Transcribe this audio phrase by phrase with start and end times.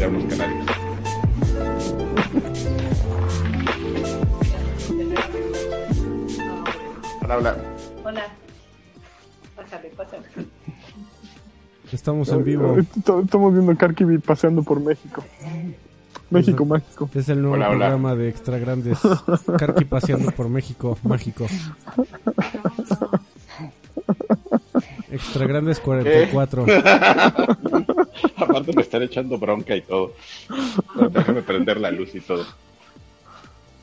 [0.00, 0.66] tirar unos canarios.
[7.22, 7.56] Hola, hola.
[8.04, 8.22] Hola.
[9.56, 10.22] Pásale, pásale.
[11.92, 12.78] Estamos en vivo.
[12.78, 15.22] Estamos viendo a Karkibi paseando por México.
[16.30, 17.10] México mágico.
[17.14, 17.78] Es el nuevo Hola, hola.
[17.78, 18.98] programa de Extra Grandes.
[19.58, 21.46] Karki paseando por México, mágico.
[25.10, 26.64] Extra Grandes 44.
[28.36, 30.12] Aparte me están echando bronca y todo.
[30.94, 32.44] Pero déjame prender la luz y todo.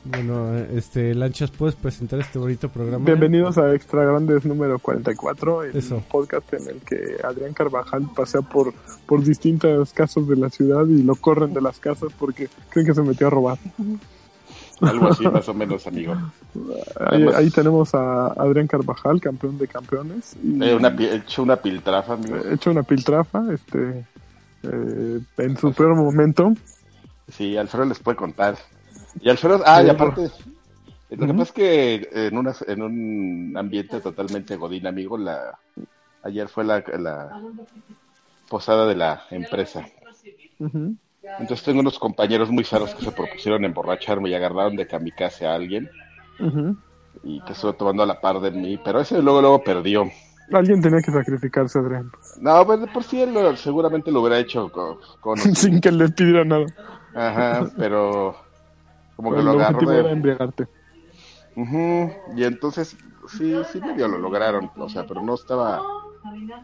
[0.04, 3.04] Bueno, este, Lanchas, ¿puedes presentar este bonito programa?
[3.04, 6.02] Bienvenidos a Extra Grandes número 44, el Eso.
[6.10, 8.72] podcast en el que Adrián Carvajal pasea por,
[9.06, 12.94] por distintas casas de la ciudad y lo corren de las casas porque creen que
[12.94, 13.58] se metió a robar.
[14.80, 16.14] Algo así más o menos, amigo.
[17.00, 20.36] Ahí, ahí tenemos a Adrián Carvajal, campeón de campeones.
[20.42, 22.36] Y Eh, una, hecho una piltrafa, amigo.
[22.48, 24.06] he hecho una piltrafa este,
[24.62, 26.52] eh, en su peor momento.
[27.28, 28.56] Sí, Alfredo les puede contar.
[29.20, 30.30] Y Alfredo, ah, y Sí, aparte,
[31.10, 35.58] lo que pasa es que en, una, en un ambiente totalmente godín, amigo, la,
[36.22, 37.40] ayer fue la, la
[38.48, 39.86] posada de la empresa.
[40.58, 45.54] Entonces tengo unos compañeros muy sanos que se propusieron emborracharme y agarraron de kamikaze a
[45.54, 45.90] alguien
[47.22, 50.10] y que estuvo tomando a la par de mí, pero ese luego luego perdió.
[50.52, 52.10] Alguien tenía que sacrificarse, Adrián,
[52.40, 55.92] No, pues de por sí él lo- seguramente lo hubiera hecho con, con- sin que
[55.92, 56.66] le pidiera nada.
[57.14, 58.36] ajá, pero
[59.16, 60.66] como que El lo agarró objetivo de- era embriagarte.
[61.56, 62.96] Ujú, Y entonces,
[63.36, 65.82] sí, sí medio lo lograron, o sea, pero no estaba,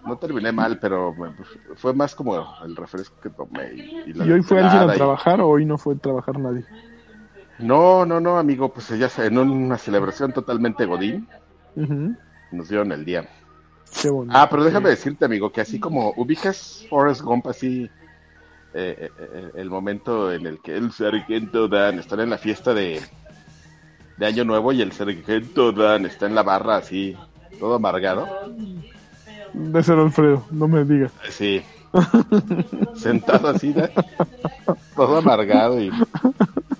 [0.06, 1.32] no terminé mal, pero pues,
[1.76, 3.72] fue más como el refresco que tomé.
[3.74, 5.98] Y, y la ¿Y hoy fue alguien a y- trabajar o hoy no fue a
[5.98, 6.64] trabajar nadie?
[7.58, 11.28] No, no, no, amigo, pues ya sé, en una celebración totalmente godín,
[11.76, 12.14] Ujú.
[12.52, 13.28] nos dieron el día.
[14.02, 14.36] Qué bonito.
[14.36, 17.84] Ah, pero déjame decirte, amigo, que así como ubicas Forrest Gump, así,
[18.74, 22.74] eh, eh, eh, el momento en el que el sargento Dan está en la fiesta
[22.74, 23.00] de,
[24.16, 27.16] de Año Nuevo y el sargento Dan está en la barra así,
[27.60, 28.26] todo amargado.
[29.52, 31.12] De ser Alfredo, no me digas.
[31.30, 31.62] Sí.
[32.96, 33.84] Sentado así, ¿no?
[34.96, 35.90] todo amargado y...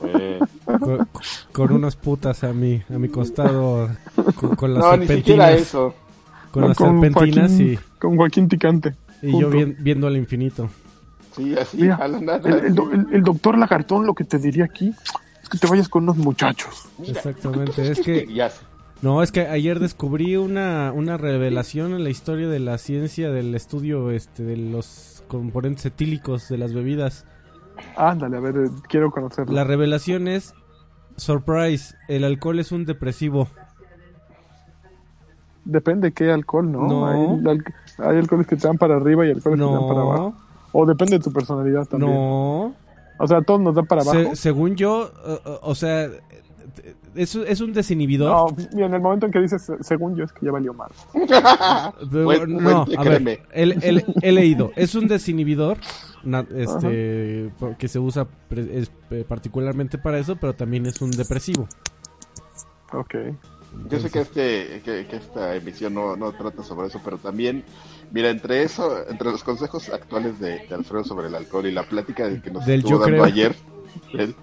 [0.02, 1.08] eh, Con,
[1.52, 3.88] con unas putas a mi, a mi costado,
[4.34, 5.60] con, con las no, ni siquiera serpentinas.
[5.68, 5.94] eso.
[6.54, 8.94] Con No, las serpentinas Joaquín, y, con Joaquín Ticante.
[9.22, 10.70] y yo viendo al infinito.
[11.34, 12.48] Sí, así, Mira, a la nada.
[12.48, 14.92] El, el do- el- el doctor Lagartón lo que te diría aquí
[15.42, 16.86] es que te vayas con unos muchachos.
[16.98, 18.60] Mira, Exactamente, es ¿qué que- querías?
[19.02, 23.52] No, es que ayer descubrí una, una revelación en la historia de la ciencia del
[23.56, 27.26] estudio este de los componentes etílicos de las bebidas.
[27.96, 29.52] Ándale, a ver, eh, quiero conocerlo.
[29.52, 30.54] La revelación es
[31.16, 33.48] surprise, el alcohol es un depresivo.
[35.64, 36.86] Depende qué alcohol, ¿no?
[36.86, 37.06] No.
[37.06, 37.58] Hay,
[37.98, 40.34] hay alcoholes que te dan para arriba y alcoholes que te dan para abajo.
[40.72, 42.12] O depende de tu personalidad también.
[42.12, 42.74] no.
[43.18, 44.18] O sea, todos nos dan para abajo.
[44.18, 45.10] Se- según yo,
[45.62, 46.08] o sea,
[47.14, 48.28] es, es un desinhibidor.
[48.30, 50.90] No, mira, en el momento en que dices, según yo, es que ya valió mal.
[52.10, 53.38] Pero, Buen- no, buen- a ver, créeme.
[53.52, 54.72] el- el- he leído.
[54.74, 55.78] Es un desinhibidor
[56.24, 61.12] na- este, que se usa pre- es, eh, particularmente para eso, pero también es un
[61.12, 61.68] depresivo.
[62.92, 63.14] Ok.
[63.90, 67.64] Yo sé que, este, que, que esta emisión no, no trata sobre eso, pero también,
[68.10, 71.82] mira, entre eso, entre los consejos actuales de, de Alfredo sobre el alcohol y la
[71.88, 73.24] plática de que nos Del estuvo yo dando creo.
[73.24, 73.54] ayer,
[74.12, 74.34] del,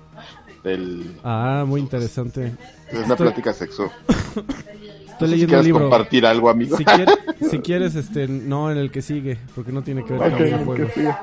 [0.64, 2.54] del- Ah, muy interesante.
[2.90, 3.92] es una plática sexual.
[5.26, 5.82] Estoy si leyendo un quieres libro.
[5.90, 6.78] compartir algo, amigo.
[6.78, 7.12] Si, quiere-
[7.50, 10.38] si quieres, este, no en el que sigue, porque no tiene que ver Ok, con
[10.38, 10.92] que videojuegos.
[10.94, 11.22] siga.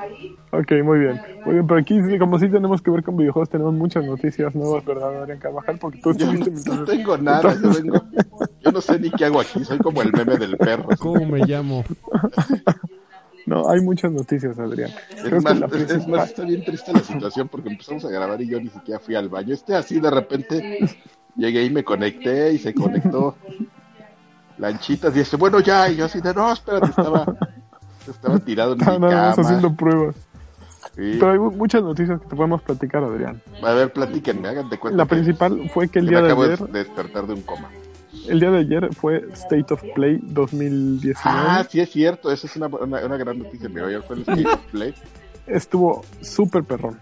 [0.51, 1.21] Ok, muy bien.
[1.45, 4.83] Muy bien, pero aquí, como sí tenemos que ver con videojuegos, tenemos muchas noticias nuevas,
[4.83, 5.77] ¿verdad, Adrián Carvajal?
[5.77, 8.03] Porque tú Yo estuviste no, no tengo nada, yo, vengo-
[8.63, 10.89] yo no sé ni qué hago aquí, soy como el meme del perro.
[10.99, 11.83] ¿Cómo me llamo?
[13.45, 14.91] No, hay muchas noticias, Adrián.
[15.15, 18.39] Es que más, la es- más, está bien triste la situación porque empezamos a grabar
[18.41, 19.55] y yo ni siquiera fui al baño.
[19.55, 20.79] Este así de repente
[21.35, 23.35] llegué y me conecté y se conectó
[24.59, 27.25] Lanchitas y este, bueno ya, y yo así de no, espérate, estaba,
[28.07, 29.47] estaba tirado en mi nada más cama.
[29.47, 30.15] haciendo pruebas.
[30.95, 31.15] Sí.
[31.19, 33.41] Pero hay mu- muchas noticias que te podemos platicar, Adrián.
[33.63, 34.97] A ver, platíquenme, hagan de cuenta.
[34.97, 37.41] La principal fue que el que día me de acabo de ayer, despertar de un
[37.43, 37.69] coma.
[38.27, 41.19] el día de ayer fue State of Play 2019.
[41.23, 43.69] Ah, sí es cierto, esa es una, una, una gran noticia.
[43.69, 44.93] Me ayer fue el State of Play.
[45.47, 46.99] Estuvo súper perrón.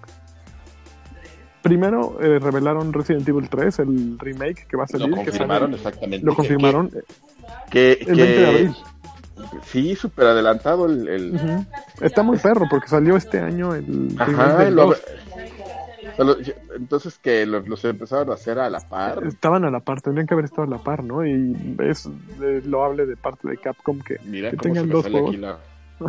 [1.62, 5.10] Primero eh, revelaron Resident Evil 3, el remake que va a salir.
[5.10, 6.25] Lo que confirmaron sale- exactamente.
[6.25, 7.00] Lo confirmaron Que,
[7.48, 8.76] el que- 20 de abril.
[9.66, 11.66] Sí, súper adelantado el, el-.
[12.02, 15.02] Está muy perro porque salió este año el Ajá, del lo- 2.
[16.18, 16.38] solo-
[16.76, 19.24] entonces que los, los empezaron a hacer a la par.
[19.28, 21.26] Estaban a la par, tendrían que haber estado a la par, ¿no?
[21.26, 22.10] Y es
[22.66, 25.38] loable de parte de Capcom que, Mira que cómo se tengan me dos sale aquí
[25.38, 25.58] la...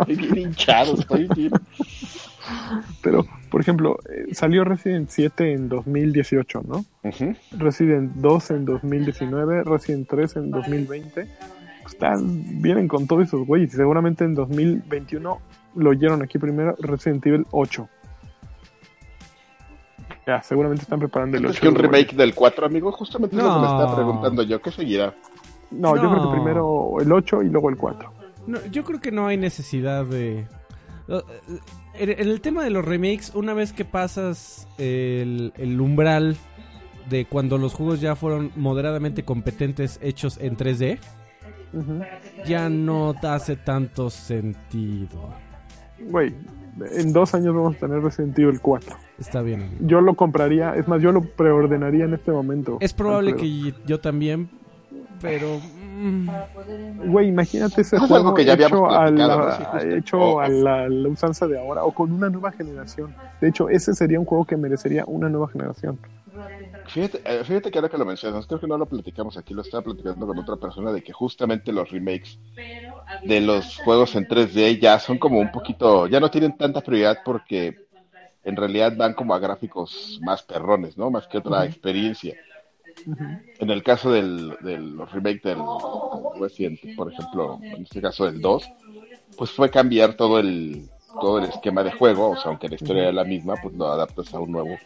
[0.00, 1.52] Estoy bien hinchado, estoy bien...
[3.02, 6.84] Pero, por ejemplo, eh, salió Resident 7 en 2018, ¿no?
[7.04, 7.34] Ujú.
[7.52, 11.28] Resident 2 en 2019, Resident 3 en 2020.
[11.86, 13.72] Están, vienen con todos esos güeyes.
[13.72, 15.38] y Seguramente en 2021
[15.76, 17.88] lo oyeron aquí primero Resident Evil 8.
[20.26, 21.54] Ya, seguramente están preparando el 8.
[21.54, 23.70] Es que un remake del 4, amigo, justamente es lo que me No.
[23.72, 24.60] estaba preguntando yo.
[24.60, 25.14] ¿Qué seguirá?
[25.70, 26.30] No, yo creo No.
[26.32, 28.12] que primero el 8 y luego el 4.
[28.48, 30.44] No, yo creo que no hay necesidad de...
[31.96, 36.36] En el tema de los remakes, una vez que pasas el, el umbral
[37.08, 40.98] de cuando los juegos ya fueron moderadamente competentes hechos en 3D,
[41.72, 42.00] Ujú.
[42.46, 45.34] ya no te hace tanto sentido.
[46.00, 46.34] Güey,
[46.92, 48.96] en dos años vamos a tener Resident Evil 4.
[49.18, 49.62] Está bien.
[49.62, 49.76] amigo.
[49.86, 52.78] Yo lo compraría, es más, yo lo preordenaría en este momento.
[52.80, 53.72] Es probable Alfredo.
[53.76, 54.48] que yo también,
[55.20, 55.60] pero...
[57.02, 59.50] Güey, imagínate ese juego que ya hecho, a, platicado, la, ¿no?
[59.50, 59.96] Sí, justo.
[59.96, 63.16] hecho O- a la, la usanza de ahora o con una nueva generación.
[63.40, 66.00] De hecho, ese sería un juego que merecería una nueva generación.
[66.86, 69.62] Fíjate, eh, fíjate que ahora que lo mencionas, creo que no lo platicamos aquí, lo
[69.62, 72.38] estaba platicando con otra persona de que justamente los remakes
[73.22, 77.22] de los juegos en 3D ya son como un poquito, ya no tienen tanta prioridad
[77.24, 77.80] porque
[78.44, 81.10] en realidad van como a gráficos más perrones, ¿no?
[81.10, 82.38] Más que otra experiencia.
[83.58, 85.58] En el caso del, del remake del
[86.40, 88.70] Resident, por ejemplo, en este caso del 2,
[89.36, 90.88] pues fue cambiar todo el
[91.20, 93.86] todo el esquema de juego, o sea, aunque la historia era la misma, pues lo
[93.86, 94.78] adaptas a un nuevo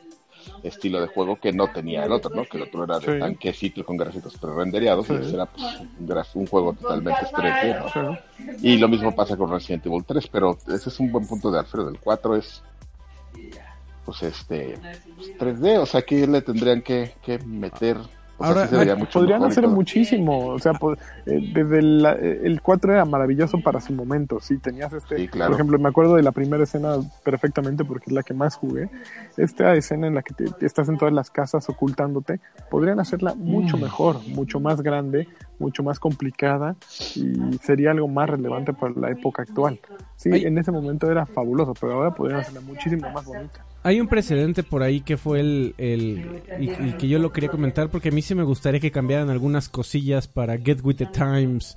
[0.63, 2.45] estilo de juego que no tenía el otro, ¿no?
[2.45, 3.19] Que el otro era de Sí.
[3.19, 5.19] tanquecito con gráficos pre-rendereados y Sí.
[5.21, 8.19] ese era pues, un, juego totalmente 3D, ¿no?
[8.63, 11.59] Y lo mismo pasa con Resident Evil 3, pero ese es un buen punto de
[11.59, 11.89] Alfredo.
[11.89, 12.63] El 4 es,
[14.09, 14.79] pues, este,
[15.17, 17.99] pues, 3D, o sea, que le tendrían que, que meter.
[18.41, 20.47] O sea, Ahora, sí se vería mucho Podrían hacer muchísimo.
[20.47, 20.71] O sea,
[21.27, 24.39] eh, desde el, el 4 era maravilloso para su momento.
[24.41, 25.17] Sí, tenías este.
[25.17, 25.51] Sí, claro.
[25.51, 28.89] Por ejemplo, me acuerdo de la primera escena perfectamente porque es la que más jugué.
[29.37, 32.39] Esta escena en la que te- te estás en todas las casas ocultándote,
[32.71, 33.81] podrían hacerla mucho Mm.
[33.83, 35.27] mejor, mucho más grande,
[35.59, 36.77] mucho más complicada
[37.17, 39.81] y sería algo más relevante para la época actual.
[40.15, 40.45] Sí, Ay.
[40.45, 43.65] en ese momento era fabuloso, pero ahora podrían hacerla muchísimo más bonita.
[43.83, 45.75] Hay un precedente por ahí que fue el...
[45.79, 49.31] el y, que yo lo quería comentar porque a mí sí me gustaría que cambiaran
[49.31, 51.77] algunas cosillas para Get With The Times.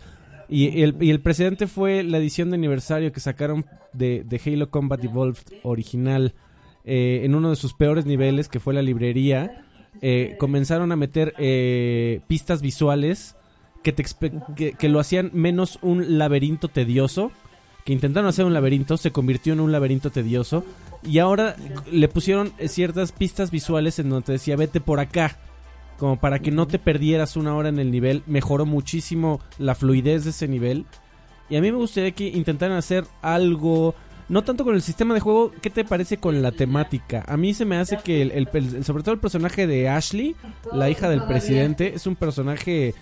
[0.49, 5.03] Y el, y el precedente fue la edición de aniversario que sacaron de, Halo Combat
[5.03, 6.33] Evolved original.
[6.83, 9.63] eh, en uno de sus peores niveles, que fue la librería,
[10.01, 13.35] eh, comenzaron a meter eh, pistas visuales
[13.83, 14.03] que, te
[14.77, 17.31] que lo hacían menos un laberinto tedioso.
[17.85, 20.63] Que intentaron hacer un laberinto, se convirtió en un laberinto tedioso.
[21.03, 21.55] Y ahora
[21.91, 25.37] le pusieron ciertas pistas visuales en donde te decía vete por acá.
[25.97, 28.23] Como para que no te perdieras una hora en el nivel.
[28.27, 30.85] Mejoró muchísimo la fluidez de ese nivel.
[31.49, 33.93] Y a mí me gustaría que intentaran hacer algo.
[34.29, 37.23] No tanto con el sistema de juego, ¿qué te parece con la temática?
[37.27, 40.35] A mí se me hace que, el- sobre todo el personaje de Ashley,
[40.71, 42.93] la hija del presidente, es un personaje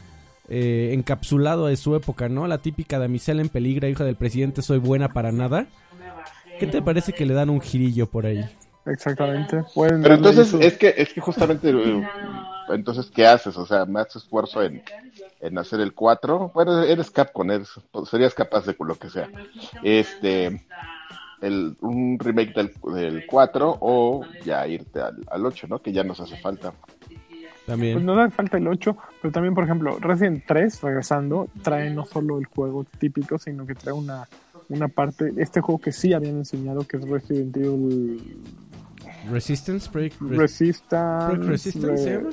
[0.50, 2.48] eh, encapsulado de su época, ¿no?
[2.48, 5.68] La típica damisela en peligro, hija del presidente, soy buena para nada.
[6.60, 8.44] ¿Qué te parece que le dan un girillo por ahí?
[8.86, 9.64] Exactamente.
[9.74, 12.08] Pueden Pero entonces, es que, es que justamente, eh,
[12.70, 13.56] entonces, ¿qué haces?
[13.58, 14.82] O sea, más esfuerzo en,
[15.40, 16.52] en hacer el 4.
[16.54, 17.70] Bueno, eres Capcom, eres,
[18.10, 19.30] serías capaz de lo que sea.
[19.84, 20.66] Este,
[21.42, 25.82] el, un remake del, del 4 o ya irte al, al 8, ¿no?
[25.82, 26.74] Que ya nos hace falta.
[27.70, 28.06] Pues También.
[28.06, 32.40] no da falta el 8, pero también, por ejemplo, Resident 3, regresando, trae no solo
[32.40, 34.28] el juego típico, sino que trae una,
[34.70, 38.38] una parte, este juego que sí habían enseñado, que es Resident Evil
[39.32, 41.26] Resistance, Re- Resistance.
[41.28, 42.30] Project Resistance, ¿se Re- llama?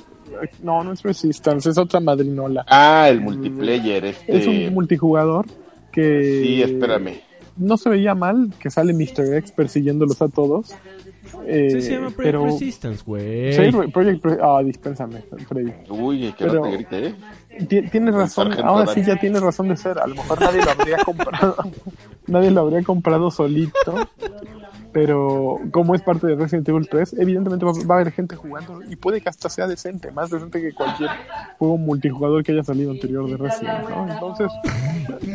[0.63, 2.65] No, no es Resistance, es otra madrinola.
[2.69, 4.37] Ah, el multiplayer, este.
[4.39, 5.47] Es un multijugador
[5.93, 7.21] que Sí, espérame.
[7.57, 9.35] no se veía mal, que sale Mr.
[9.37, 10.75] X persiguiéndolos a todos.
[11.49, 12.45] Eh, Sí, se llama Project pero...
[12.45, 13.53] Resistance, güey.
[13.53, 15.73] Sí, Project Ah, dispénsame, Freddy.
[15.91, 17.15] Uy, que Pero- no te grite, ¿eh?
[17.69, 19.99] Ti- Tienes razón, ahora sí ya tienes razón de ser.
[19.99, 21.57] A lo mejor nadie lo habría comprado,
[22.27, 23.95] nadie lo habría comprado solito.
[24.93, 28.81] Pero como es parte de Resident Evil 3, evidentemente va, va a haber gente jugando
[28.89, 31.11] y puede que hasta sea decente, más decente que cualquier
[31.59, 33.89] juego multijugador que haya salido anterior de Resident.
[33.91, 34.11] ¿no?
[34.11, 34.49] Entonces,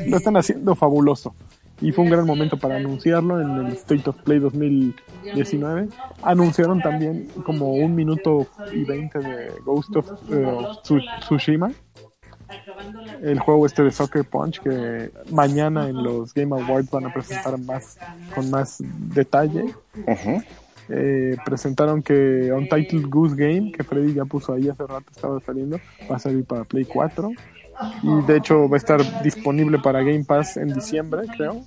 [0.08, 1.36] lo están haciendo fabuloso.
[1.82, 5.88] Y fue un gran momento para anunciarlo en el State of Play 2019.
[6.22, 11.72] Anunciaron también como un minuto y veinte de Ghost of eh, Tsu- Tsushima
[13.24, 17.58] el juego este de Soccer Punch que mañana en los Game Awards van a presentar
[17.60, 17.98] más
[18.36, 18.84] con más
[19.14, 19.74] detalle.
[20.90, 25.80] Eh, presentaron que Untitled Goose Game, que Freddy ya puso ahí hace rato, estaba saliendo,
[26.12, 27.32] va a salir para Play 4.
[28.04, 31.64] Y de hecho va a estar disponible para Game Pass en diciembre, creo.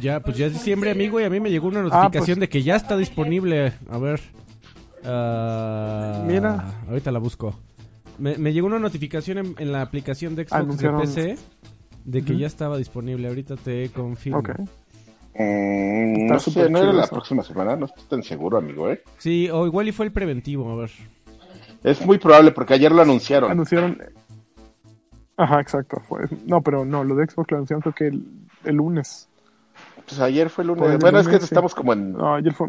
[0.00, 2.48] Ya, pues ya es diciembre, amigo, y a mí me llegó una notificación pues- de
[2.48, 3.72] que ya está disponible.
[3.90, 4.20] A ver.
[5.04, 6.64] ah, Mira.
[6.88, 7.58] Ahorita la busco.
[8.18, 11.36] Me, me llegó una notificación en, en la aplicación de Xbox Anunciaron- de PC
[12.04, 13.28] de que ya estaba disponible.
[13.28, 14.38] Ahorita te confirmo.
[14.38, 14.50] Ok.
[15.38, 19.02] Mm, no sé, súper no era la próxima semana, no estoy tan seguro, amigo, ¿eh?
[19.18, 20.90] Sí, o igual y fue el preventivo, a ver.
[21.84, 23.50] Es muy probable porque ayer lo anunciaron.
[23.50, 23.98] Anunciaron.
[25.36, 26.00] Ajá, exacto.
[26.08, 26.20] Fue...
[26.46, 28.24] No, pero no, lo de Xbox lo anunciaron creo que el,
[28.64, 29.28] el lunes.
[30.06, 30.90] Pues ayer fue el lunes.
[30.90, 31.44] El bueno, es que sí.
[31.44, 32.12] estamos como en...
[32.12, 32.68] No, ayer fue,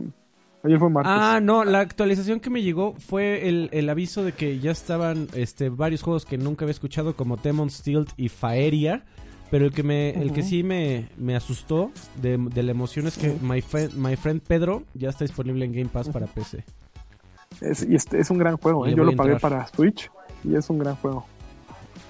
[0.63, 1.11] ayer fue martes.
[1.15, 5.27] Ah, no, la actualización que me llegó fue el, el aviso de que ya estaban
[5.33, 9.03] este varios juegos que nunca había escuchado como Demon Steel y Faeria,
[9.49, 13.17] pero el que me el que sí me, me asustó de, de la emoción es
[13.17, 16.65] que My, Friend- My Friend Pedro ya está disponible en Game Pass para PC.
[17.61, 18.85] Es, y este es un gran juego.
[18.85, 18.93] ¿eh?
[18.93, 19.51] Yo lo pagué entrar.
[19.51, 20.11] para Switch
[20.43, 21.25] y es un gran juego.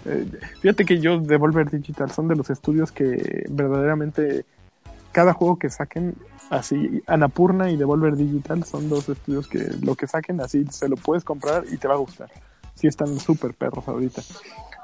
[0.08, 0.26] Eh,
[0.62, 4.46] fíjate que yo, Devolver Digital, son de los estudios que verdaderamente
[5.12, 6.16] cada juego que saquen,
[6.50, 10.96] así, Anapurna y Devolver Digital son dos estudios que lo que saquen así se lo
[10.96, 12.30] puedes comprar y te va a gustar.
[12.76, 14.22] Sí, están súper perros ahorita.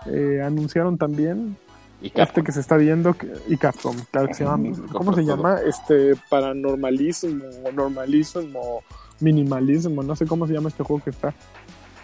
[0.07, 1.55] Eh, anunciaron también
[2.01, 5.13] Y este que se está viendo que- y Capcom, claro que se llama, Ujú, ¿cómo
[5.13, 5.59] se llama?
[5.65, 8.81] Este paranormalismo, normalismo,
[9.21, 11.33] minimalismo, no sé cómo se llama este juego que está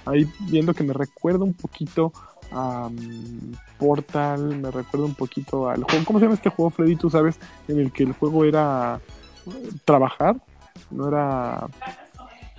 [0.06, 2.14] ahí viendo que me recuerda un poquito
[2.52, 6.96] um, Portal, me recuerda un poquito al juego, ¿cómo se llama este juego, Freddy?
[6.96, 9.00] Tú sabes, en el que el juego era
[9.48, 10.36] eh, trabajar,
[10.92, 11.68] no era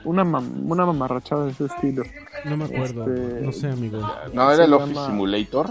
[0.05, 2.03] una, mam- una mamarrachada de ese estilo.
[2.47, 3.99] No me acuerdo, Este- no sé, amigo.
[4.33, 5.71] No, era el Office llama- Simulator.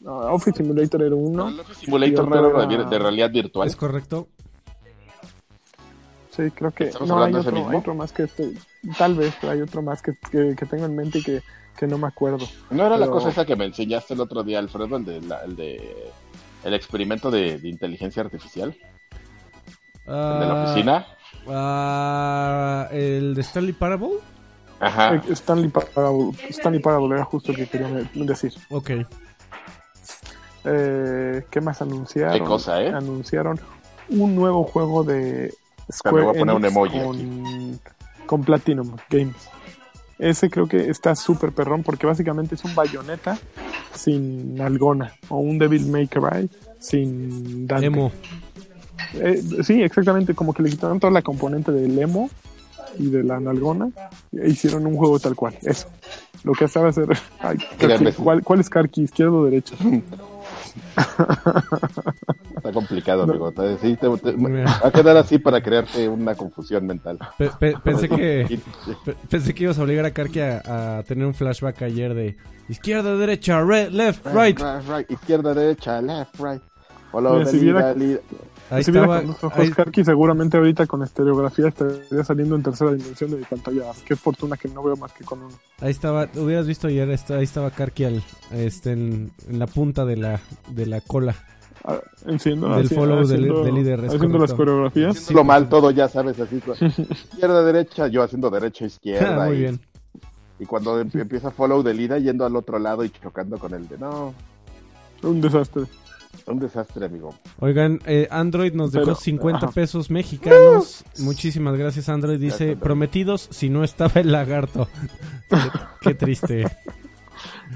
[0.00, 1.48] No, Office Simulator era No, uno.
[1.48, 3.66] el Office Simulator no era de, era- de realidad virtual.
[3.66, 4.28] ¿Es correcto?
[6.30, 6.84] Sí, creo que.
[6.84, 7.70] ¿Estamos No, hay hablando de ese otro, mismo?
[7.72, 8.58] hay otro más que estoy.
[8.98, 11.42] Tal vez, pero hay otro más que, que, que tengo en mente y que,
[11.76, 12.46] que no me acuerdo.
[12.70, 15.42] No era la cosa esa que me enseñaste el otro día, Alfredo, el de, la-
[15.42, 16.12] el de
[16.64, 18.74] el experimento de, de inteligencia artificial,
[20.06, 21.06] el de la Ah, oficina.
[21.48, 24.10] ah, ¿El de Stanley Parable?
[24.80, 25.14] Ajá.
[25.14, 28.52] Eh, Stanley Parable, Stanley Parable era justo lo que quería decir.
[28.70, 28.90] Ok.
[30.64, 32.32] Eh, ¿Qué más anunciaron?
[32.38, 32.88] Qué cosa, ¿eh?
[32.88, 33.60] Anunciaron
[34.08, 35.52] un nuevo juego de
[35.92, 37.80] Square voy a poner un Enix emoji con,
[38.26, 39.36] con Platinum Games.
[40.18, 43.36] Ese creo que está súper perrón porque básicamente es un bayoneta
[43.94, 47.86] sin algona o un Devil May Cry sin Dante.
[47.86, 48.12] Emo.
[49.14, 52.30] Eh, sí, exactamente, como que le quitaron toda la componente del emo
[52.98, 53.90] y de la nalgona
[54.32, 55.88] e hicieron un juego tal cual, eso.
[56.44, 57.08] Lo que estaba hacer.
[57.40, 57.58] Ay.
[58.16, 59.02] ¿cuál, ¿Cuál es Karki?
[59.02, 59.74] ¿Izquierdo o derecho?
[62.56, 63.52] Está complicado, amigo.
[63.80, 67.18] Sí, te- te- va a quedar así para crearte una confusión mental.
[67.38, 68.58] Pe- pe- pensé que
[69.04, 72.36] pe- pensé que ibas a obligar a Karki a, a tener un flashback ayer de
[72.68, 74.58] izquierda, derecha, red, left, right.
[74.88, 76.62] right, izquierda, derecha, left, right.
[77.12, 77.94] Follow Mira, si viera-.
[78.70, 79.20] Ahí si estaba.
[79.20, 83.44] con ojos ahí- Karki, seguramente ahorita con estereografía estaría saliendo en tercera dimensión de mi
[83.44, 83.84] pantalla.
[84.06, 85.54] Qué fortuna que no veo más que con uno.
[85.80, 90.16] Ahí estaba, hubieras visto ayer, ahí estaba Karki al, este, en, en la punta de
[90.16, 90.40] la,
[90.70, 91.34] de la cola.
[91.86, 94.56] Ah, Enciendo, Del así, follow del- haciendo- del líder, es Haciendo las correcto.
[94.56, 95.16] coreografías.
[95.18, 96.56] Haciéndolo mal todo, ya sabes, así.
[97.10, 99.44] Izquierda, derecha, yo haciendo derecha, izquierda.
[99.44, 99.80] Muy y, bien.
[100.58, 103.86] y cuando em- empieza follow the leader, yendo al otro lado y chocando con el
[103.86, 104.32] de no.
[105.22, 105.82] Un desastre.
[106.46, 107.34] Un desastre, amigo.
[107.60, 109.74] Oigan, eh, Android nos dejó Pero- 50 ajá.
[109.74, 111.04] pesos mexicanos.
[111.18, 112.38] Muchísimas gracias, Android.
[112.38, 114.88] Dice, Gracias, prometidos si no estaba el lagarto.
[115.48, 115.56] qué,
[116.02, 116.64] qué triste.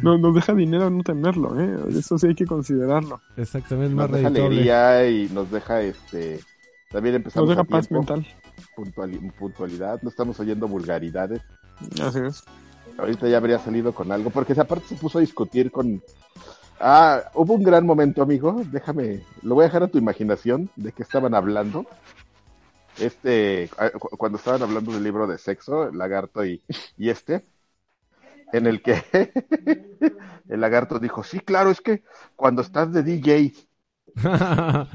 [0.03, 1.99] No, nos deja dinero no tenerlo, ¿eh?
[1.99, 3.21] Eso sí hay que considerarlo.
[3.37, 4.57] Exactamente, más Nos deja redituable.
[4.73, 6.41] alegría y nos deja este.
[6.91, 8.33] También Nos empezamos deja a paz tiempo, mental.
[8.77, 11.41] puntuali- puntualidad, no estamos oyendo vulgaridades.
[12.03, 12.43] Así es.
[12.99, 16.03] Ahorita ya habría salido con algo, porque esa parte se puso a discutir con...
[16.81, 20.93] Ah, hubo un gran momento, amigo, déjame, lo voy a dejar a tu imaginación de
[20.93, 21.87] qué estaban hablando.
[22.99, 26.63] Este, ah, cu- cuando estaban hablando del libro de sexo, el lagarto y,
[26.97, 27.45] y este,
[28.53, 29.03] en el que
[30.49, 32.03] el lagarto dijo, sí, claro, es que
[32.37, 33.53] cuando estás de DJ,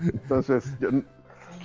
[0.00, 0.88] entonces, yo,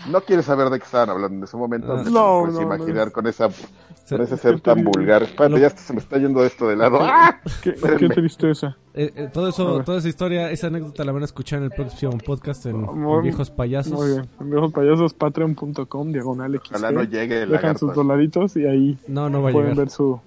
[0.09, 2.03] no quieres saber de qué estaban hablando en ese momento, Ah.
[2.03, 2.75] te No, puedes no, no.
[2.75, 5.23] imaginar con esa Se- con ese ser tan vulgar.
[5.23, 6.99] Espérate, Lo- ya se me está yendo esto de lado.
[7.01, 7.39] ¡Ah!
[7.61, 8.75] Qué, qué tristeza.
[8.93, 11.71] Eh, eh, todo eso, toda esa historia, esa anécdota la van a escuchar en el
[11.71, 13.93] próximo podcast en, en Viejos Payasos.
[13.93, 14.29] Muy bien.
[14.41, 16.75] Viejos payasos, patreon.com, diagonal XG.
[16.75, 19.85] Ojalá no llegue el Dejan sus dolaritos y ahí No, no va pueden llegar.
[19.85, 20.19] ver su.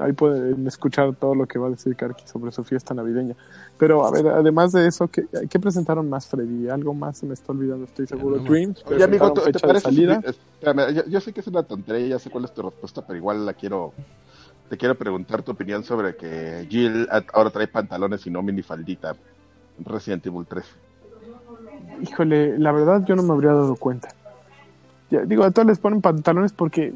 [0.00, 3.34] Ahí pueden escuchar todo lo que va a decir Karki sobre su fiesta navideña.
[3.78, 6.68] Pero, a ver, además de eso, ¿qué, qué presentaron más, Freddy?
[6.68, 8.36] Algo más se me está olvidando, estoy seguro.
[8.36, 8.50] No, no.
[8.50, 9.84] Dreams, Oye, amigo, ¿te, te fecha de parece?
[9.84, 10.22] salida.
[10.24, 13.16] espérame, yo, yo sé que es una tontería, ya sé cuál es tu respuesta, pero
[13.18, 13.92] igual la quiero
[14.68, 19.14] te quiero preguntar tu opinión sobre que Jill ahora trae pantalones y no minifaldita
[19.78, 20.64] en Resident Evil 3.
[22.02, 24.08] Híjole, la verdad yo no me habría dado cuenta.
[25.10, 26.92] Ya, digo, a todos les ponen pantalones porque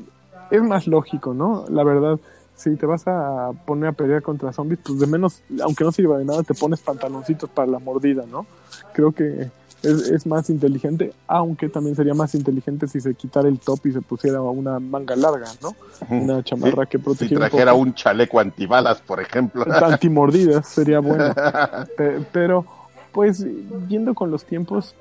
[0.51, 1.65] es más lógico, ¿no?
[1.69, 2.19] La verdad,
[2.61, 6.19] si te vas a poner a pelear contra zombies, pues de menos, aunque no sirva
[6.19, 8.47] de nada, te pones pantaloncitos para la mordida, ¿no?
[8.93, 9.51] Creo que
[9.83, 13.93] es, es más inteligente, aunque también sería más inteligente si se quitara el top y
[13.93, 15.75] se pusiera una manga larga, ¿no?
[16.11, 17.83] Una chamarra que Si protegiera un trajera poco.
[17.85, 19.65] un chaleco antibalas, por ejemplo.
[19.83, 21.33] antimordidas sería bueno.
[21.97, 22.67] Pe- Pero,
[23.13, 23.45] pues,
[23.89, 24.95] yendo con los tiempos,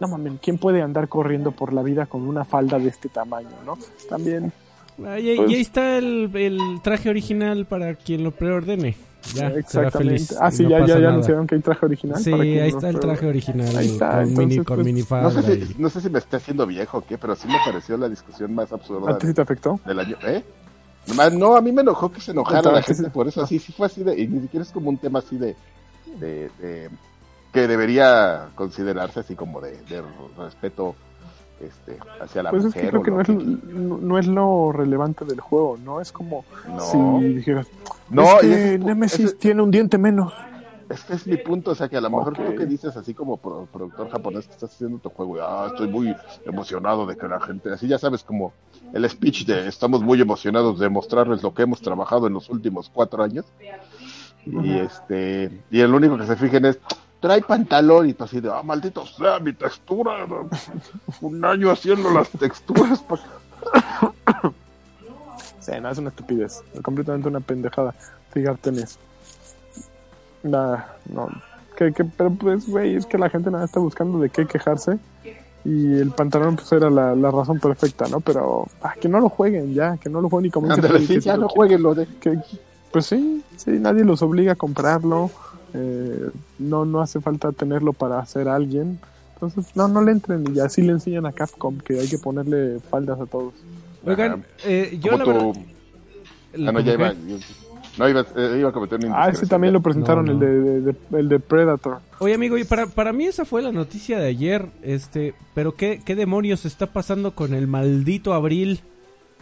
[0.00, 3.48] no mames, ¿quién puede andar corriendo por la vida con una falda de este tamaño,
[3.64, 3.78] no?
[4.08, 4.52] También,
[5.06, 8.96] Ah, y, y Pues- ahí está el, el traje original para quien lo preordene.
[9.34, 9.98] Ya, exactamente.
[9.98, 10.36] feliz.
[10.40, 12.18] Ah, sí, no ya, ya, ya anunciaron que hay traje original.
[12.22, 14.76] Sí, para ahí está el traje original Ahí está, con, mini, entonces, con
[15.08, 15.34] pues.
[15.34, 17.46] No sé, y- si, no sé si me esté haciendo viejo o qué, pero sí
[17.48, 19.78] me pareció la discusión más absurda ¿A ti te afectó?
[19.84, 20.16] del año.
[20.24, 20.42] ¿Eh?
[21.32, 23.42] No, a mí me enojó que se enojara la Entonces- gente por eso.
[23.42, 24.18] Así, sí fue así de.
[24.18, 25.56] Y ni siquiera es como un tema así de.
[26.20, 26.88] de, de-
[27.52, 30.02] que debería considerarse así como de, de
[30.38, 30.94] respeto
[31.60, 32.82] este, hacia la Pues es mujer.
[32.82, 36.00] que creo que no es, no, no es lo relevante del juego, ¿no?
[36.00, 36.80] Es como No.
[37.20, 37.66] si dijeras,
[38.10, 40.32] No, es que ese- Nemesis ese- tiene un diente menos.
[40.88, 42.46] Este es mi punto, o sea que a lo mejor Ok.
[42.46, 45.66] tú que dices así como pro- productor japonés que estás haciendo tu juego, y, ah,
[45.66, 48.54] estoy muy emocionado de que la gente, así ya sabes como
[48.94, 52.88] el speech de estamos muy emocionados de mostrarles lo que hemos trabajado en los últimos
[52.88, 53.44] cuatro años
[54.46, 56.78] y este y el único que se fijen es
[57.20, 60.26] trae pantalón y tú así de ah maldito sea mi textura
[61.20, 63.18] un año haciendo las texturas pa-
[65.60, 67.94] Sí, no, es una estupidez, completamente una pendejada.
[68.32, 68.98] Fíjate en eso.
[70.42, 71.28] Nada, no.
[71.76, 74.98] Que, que, pero pues, güey, es que la gente nada está buscando de qué quejarse.
[75.64, 78.20] Y el pantalón, pues, era la, la razón perfecta, ¿no?
[78.20, 80.68] Pero, ah, que no lo jueguen ya, que no lo jueguen y como
[81.06, 82.38] sí, ya no jueguen lo de que-
[82.90, 85.30] pues sí, sí, nadie los obliga a comprarlo.
[85.74, 88.98] Eh, no, no hace falta tenerlo para hacer alguien.
[89.34, 92.80] Entonces, no, no le entren y así le enseñan a Capcom que hay que ponerle
[92.90, 93.54] faldas a todos.
[94.04, 95.52] Oigan, eh, yo la verdad...
[95.54, 97.38] ah, no ya ¿cómo iba qué?
[97.98, 100.40] no iba, eh, iba a cometer una Ah, ese también lo presentaron, No, no.
[100.40, 101.98] El, de, de- de- el de Predator.
[102.20, 106.00] Oye, amigo, y para, para mí esa fue la noticia de ayer, este, pero ¿qué,
[106.04, 108.80] qué demonios está pasando con el maldito abril?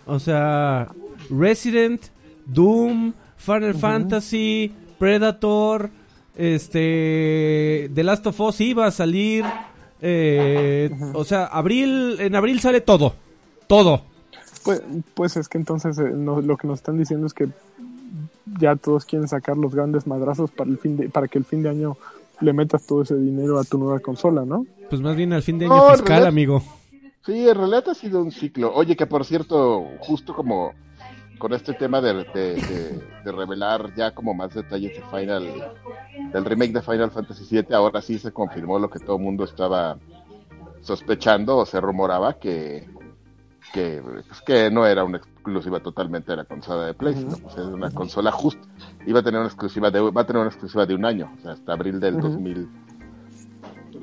[0.06, 0.88] O sea,
[1.30, 2.02] Resident,
[2.46, 5.90] Doom, Final Fantasy, Predator,
[6.36, 9.44] este, The Last of Us iba a salir,
[10.00, 13.14] eh, o sea, abril, en abril sale todo,
[13.66, 14.02] todo.
[14.64, 14.82] Pues,
[15.14, 17.48] pues es que entonces eh, no- lo que nos están diciendo es que
[18.60, 21.62] ya todos quieren sacar los grandes madrazos para el fin de, para que el fin
[21.62, 21.96] de año
[22.40, 24.66] le metas todo ese dinero a tu nueva consola, ¿no?
[24.90, 26.62] Pues más bien al fin de año No, fiscal, realidad- amigo.
[27.24, 28.72] Sí, en realidad ha sido un ciclo.
[28.74, 30.72] Oye, que por cierto, justo como
[31.38, 35.44] con este tema de, de, de- de revelar ya como más detalles de Final,
[36.32, 39.44] del remake de Final Fantasy VII, ahora sí se confirmó lo que todo el mundo
[39.44, 39.96] estaba
[40.80, 42.88] sospechando o se rumoraba que
[43.72, 47.56] que, pues, que no era una exclusiva totalmente de la consola de Play, sino pues,
[47.58, 48.62] es una consola justa.
[49.06, 51.42] Iba a tener una exclusiva de va a tener una exclusiva de un año, o
[51.42, 52.28] sea, hasta abril del Ujú.
[52.28, 52.68] 2000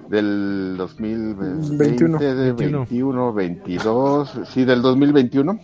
[0.09, 2.19] del 2020, 21.
[2.19, 5.59] de 21, 22, sí, del 2021.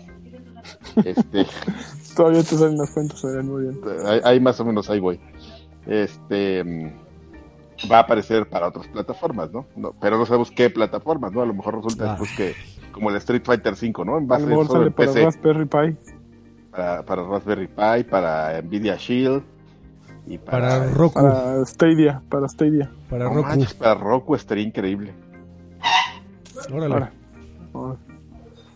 [1.03, 1.45] Este,
[2.15, 3.79] Todavía te salen las cuentas, Adrián, muy bien.
[4.05, 5.19] ahí, ahí más o menos ahí voy.
[5.86, 6.63] Este
[7.89, 9.65] va a aparecer para otras plataformas, ¿no?
[9.75, 11.41] No, Pero no sabemos qué plataformas, ¿no?
[11.41, 12.15] A lo mejor resulta Ah.
[12.17, 12.53] pues, que
[12.91, 14.27] como el Street Fighter 5, ¿no?
[14.27, 15.97] Va A a lo mejor sale en para PC, Raspberry Pi.
[16.71, 19.43] para, para Raspberry Pi, para Nvidia Shield
[20.27, 22.91] y para, Para Roku, Para Stadia, para Stadia.
[23.10, 23.47] para No Roku.
[23.47, 25.13] manches, para Roku estaría increíble.
[26.71, 26.93] Órale.
[26.93, 27.12] Ahora.
[27.73, 27.97] ahora.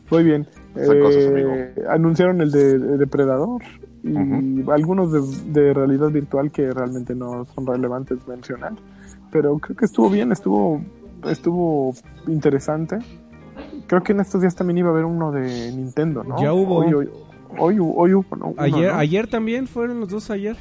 [0.09, 0.47] Muy bien.
[0.73, 3.61] Cosas, Eh, anunciaron el de, de Depredador
[4.03, 8.73] y algunos de, de realidad virtual que realmente no son relevantes mencionar.
[9.31, 10.81] Pero creo que estuvo bien, estuvo,
[11.25, 11.93] estuvo
[12.27, 12.99] interesante.
[13.87, 16.39] Creo que en estos días también iba a haber uno de Nintendo, ¿no?
[16.41, 16.77] Ya hubo.
[16.77, 17.09] Hoy, hoy,
[17.57, 18.47] hoy, hoy hubo, ¿no?
[18.47, 18.97] Uno, Ayer, ¿no?
[18.99, 20.57] ayer también fueron los dos ayer.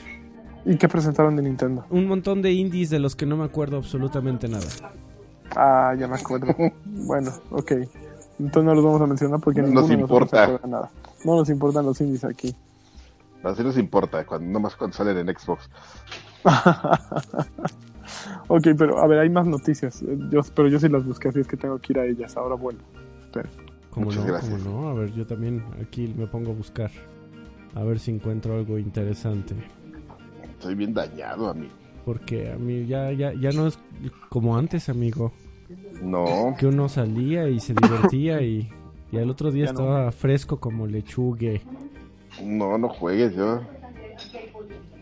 [0.64, 1.84] ¿Y qué presentaron de Nintendo?
[1.90, 4.66] Un montón de indies de los que no me acuerdo absolutamente nada.
[5.56, 6.54] Ah, ya me acuerdo.
[6.84, 7.72] bueno, ok.
[8.38, 10.60] Entonces no los vamos a mencionar porque No nos importa.
[10.66, 10.90] nada.
[11.24, 12.54] No nos importan los indies aquí.
[13.44, 15.68] Así nos importa, cuando, nomás cuando salen en Xbox.
[18.48, 20.02] ok, pero a ver, hay más noticias.
[20.02, 22.36] Eh, Yo, pero yo sí las busqué, así es que tengo que ir a ellas.
[22.36, 22.82] Ahora vuelvo.
[23.90, 24.32] ¿Cómo Muchas no?
[24.32, 24.62] gracias.
[24.62, 24.88] ¿Cómo no?
[24.88, 26.90] A ver, yo también aquí me pongo a buscar.
[27.74, 29.54] A ver si encuentro algo interesante.
[30.44, 31.72] Estoy bien dañado, amigo.
[32.04, 33.78] Porque a mí ya, ya, ya no es
[34.28, 35.32] como antes, amigo.
[36.02, 38.68] No, Que uno salía y se divertía y,
[39.10, 39.80] y al otro día Ya no.
[39.80, 41.62] estaba fresco como lechugue.
[42.42, 43.60] No, no juegues, yo.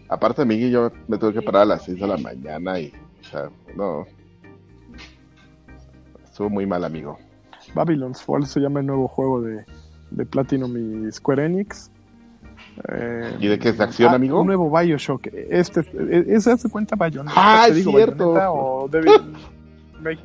[0.08, 2.92] Aparte, Miguel, yo me tuve que parar a las 6 de la mañana y.
[3.20, 4.04] O sea, no.
[6.24, 7.18] Estuvo muy mal, amigo.
[7.74, 9.64] Babylon's Fall se llama el nuevo juego de,
[10.10, 11.90] de Platinum y Square Enix.
[12.88, 14.40] Eh, ¿Y de qué es de acción, ah, amigo?
[14.40, 15.26] Un nuevo Bioshock.
[15.32, 15.84] Este,
[16.34, 17.34] ¿Ese hace cuenta Bayonetta?
[17.36, 18.32] Ah, es digo, cierto.
[18.32, 19.12] Bayonetta o Devil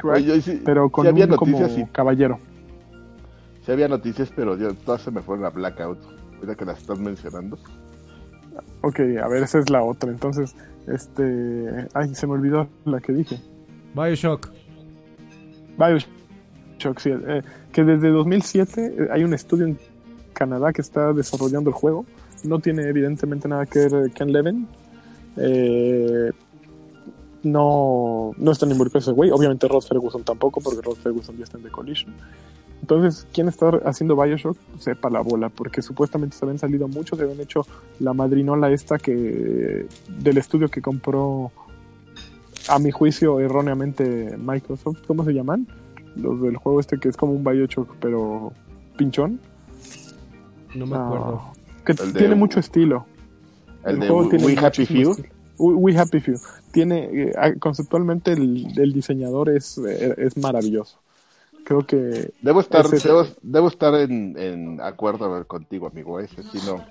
[0.03, 1.91] Oye, sí, pero con sí había un noticias, como sí.
[1.91, 2.39] caballero.
[3.65, 5.99] Sí había noticias, pero yo, todas se me fueron a blackout.
[6.35, 7.57] Ahorita que las estás mencionando.
[8.81, 10.11] Ok, a ver, esa es la otra.
[10.11, 10.55] Entonces,
[10.87, 11.87] este...
[11.93, 13.41] Ay, se me olvidó la que dije.
[13.95, 14.49] Bioshock.
[15.77, 17.09] Bioshock, sí.
[17.11, 19.79] eh, que desde 2007 eh, hay un estudio en
[20.33, 22.05] Canadá que está desarrollando el juego.
[22.43, 24.67] No tiene evidentemente nada que ver Ken Levin.
[25.37, 26.31] Eh,
[27.45, 29.31] no, no están involucrados ese güey.
[29.31, 32.13] Obviamente Rod Ferguson tampoco, porque Rod Ferguson ya está en The Collision.
[32.81, 34.57] Entonces, ¿quién está haciendo Bioshock?
[34.79, 37.65] Sepa la bola, porque supuestamente se habían salido muchos, se habían hecho
[37.99, 39.87] la madrinola esta que
[40.19, 41.51] del estudio que compró,
[42.67, 44.97] a mi juicio, erróneamente Microsoft.
[45.07, 45.67] ¿Cómo se llaman?
[46.15, 48.51] Los del juego este que es como un Bioshock, pero
[48.97, 49.39] pinchón.
[50.75, 51.41] No me Ah, acuerdo.
[51.85, 53.05] que El de- tiene mucho estilo.
[53.83, 55.11] El, de juego tiene We Happy Few.
[55.11, 55.29] estilo.
[55.57, 56.35] We, Happy Few.
[56.71, 60.99] Tiene, eh, ah, conceptualmente el, el diseñador es, eh, es maravilloso.
[61.63, 66.19] Creo que Debo estar, Ese- debo, debo estar en, en acuerdo contigo, amigo.
[66.19, 66.85] Ese sí no.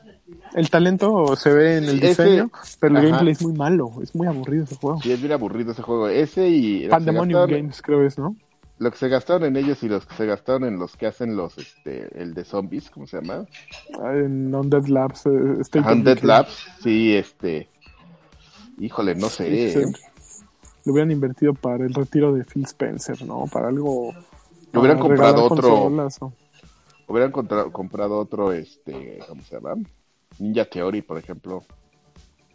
[0.54, 2.50] el talento se ve en el ese- diseño,
[2.80, 3.06] pero el ajá.
[3.08, 3.92] gameplay es muy malo.
[4.02, 5.00] Es muy aburrido ese juego.
[5.00, 6.08] Sí, es bien aburrido ese juego.
[6.08, 8.34] Ese y Pandemonium gastaron, Games, creo es, ¿no?
[8.78, 11.36] lo que se gastaron en ellos y los que se gastaron en los que hacen
[11.36, 13.46] los, este, el de zombies, ¿cómo se llama?
[14.12, 15.26] En Undead Labs.
[15.26, 15.30] eh,
[15.88, 16.18] Undead.
[16.22, 16.66] Labs.
[16.82, 17.68] Sí, este.
[18.78, 19.70] Híjole, no sé.
[19.72, 19.92] Sí, ¿eh?
[20.84, 23.44] Lo hubieran invertido para el retiro de Phil Spencer, ¿no?
[23.50, 24.12] Para algo.
[24.72, 25.74] Le hubieran comprado otro.
[25.84, 26.32] o-
[27.06, 29.74] Hubieran contra- comprado otro, este, ¿cómo se llama?
[30.38, 31.62] Ninja Theory, por ejemplo.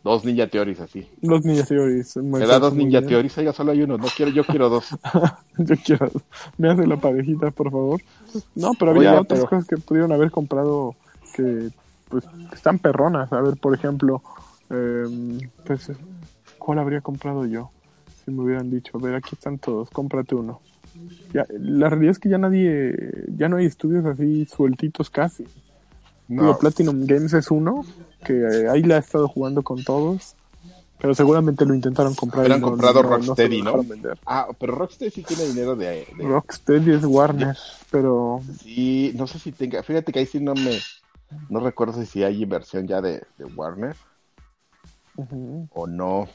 [0.03, 1.08] Dos Ninja Theories así.
[1.21, 2.15] Los Ninja Theories.
[2.17, 3.10] me da dos Ninja bien.
[3.10, 3.97] Theories, oiga, solo hay uno.
[3.97, 4.86] No quiero, yo quiero dos.
[5.58, 6.10] Yo quiero.
[6.58, 8.01] Me hace la parejita, por favor.
[8.55, 10.95] No, pero había otras pero- cosas que pudieron haber comprado
[11.36, 11.69] que
[12.08, 13.32] pues están perronas.
[13.34, 14.23] A ver, por ejemplo,
[14.69, 15.91] em, pues,
[16.58, 17.69] ¿cuál habría comprado yo?
[18.25, 20.62] Si me hubieran dicho, a ver, aquí están todos, cómprate uno.
[21.34, 22.95] Ya, la realidad es que ya nadie,
[23.38, 25.45] ya no hay estudios así sueltitos casi.
[26.27, 27.86] Digo, No, Platinum Games es uno,
[28.23, 30.36] que eh, ahí la ha estado jugando con todos,
[30.99, 32.39] pero seguramente lo intentaron comprar.
[32.39, 33.86] y Hubieran no- comprado no- Rocksteady, ¿no?
[34.25, 37.58] Ah, pero Rocksteady sí tiene dinero de, de- Rocksteady es Warner,
[37.91, 39.82] pero Sí, no sé si tenga.
[39.84, 40.79] Fíjate que ahí sí no me.
[41.49, 43.95] No recuerdo si hay inversión ya de, de Warner
[45.71, 46.27] o no.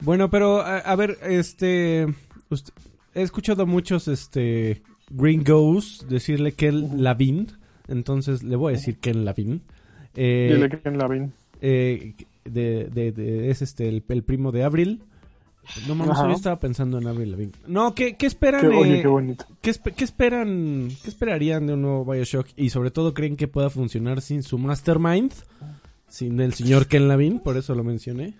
[0.00, 7.48] Bueno, pero a, a ver, este, he escuchado a muchos, este, gringos decirle Ken Lavin,
[7.88, 9.62] entonces le voy a decir Ken Lavin.
[10.14, 11.32] Eh, dile que en la ven.
[11.60, 15.02] eh, de, de- de- es este el, el primo de Avril.
[15.86, 17.52] No mames, yo estaba pensando en Avril Lavigne.
[17.66, 18.62] No, ¿qué, qué esperan?
[18.62, 19.44] Qué- oye, eh, qué bonito.
[19.60, 20.88] ¿qué, espe- qué esperan?
[21.02, 22.46] ¿Qué esperarían de un nuevo BioShock?
[22.56, 25.32] Y sobre todo, ¿creen que pueda funcionar sin su mastermind?
[26.08, 28.34] Sin el señor Ken Lavin, por eso lo mencioné.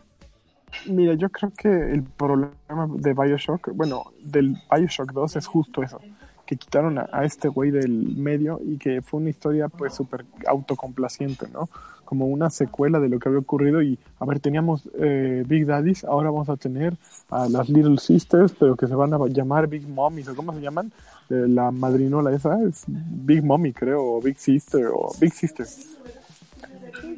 [0.86, 6.00] Mira, yo creo que el problema de Bioshock, bueno, del Bioshock 2 es justo eso,
[6.46, 11.46] que quitaron a, este güey del medio y que fue una historia pues súper autocomplaciente,
[11.52, 11.68] ¿no?
[12.04, 16.04] Como una secuela de lo que había ocurrido y, a ver, teníamos eh, Big Daddies,
[16.04, 16.94] ahora vamos a tener
[17.30, 20.60] a las Little Sisters, pero que se van a llamar Big Mommies, o cómo se
[20.60, 20.90] llaman,
[21.30, 25.66] Eh, la madrinola esa es Big Mommy, creo, o Big Sister, o Big Sister,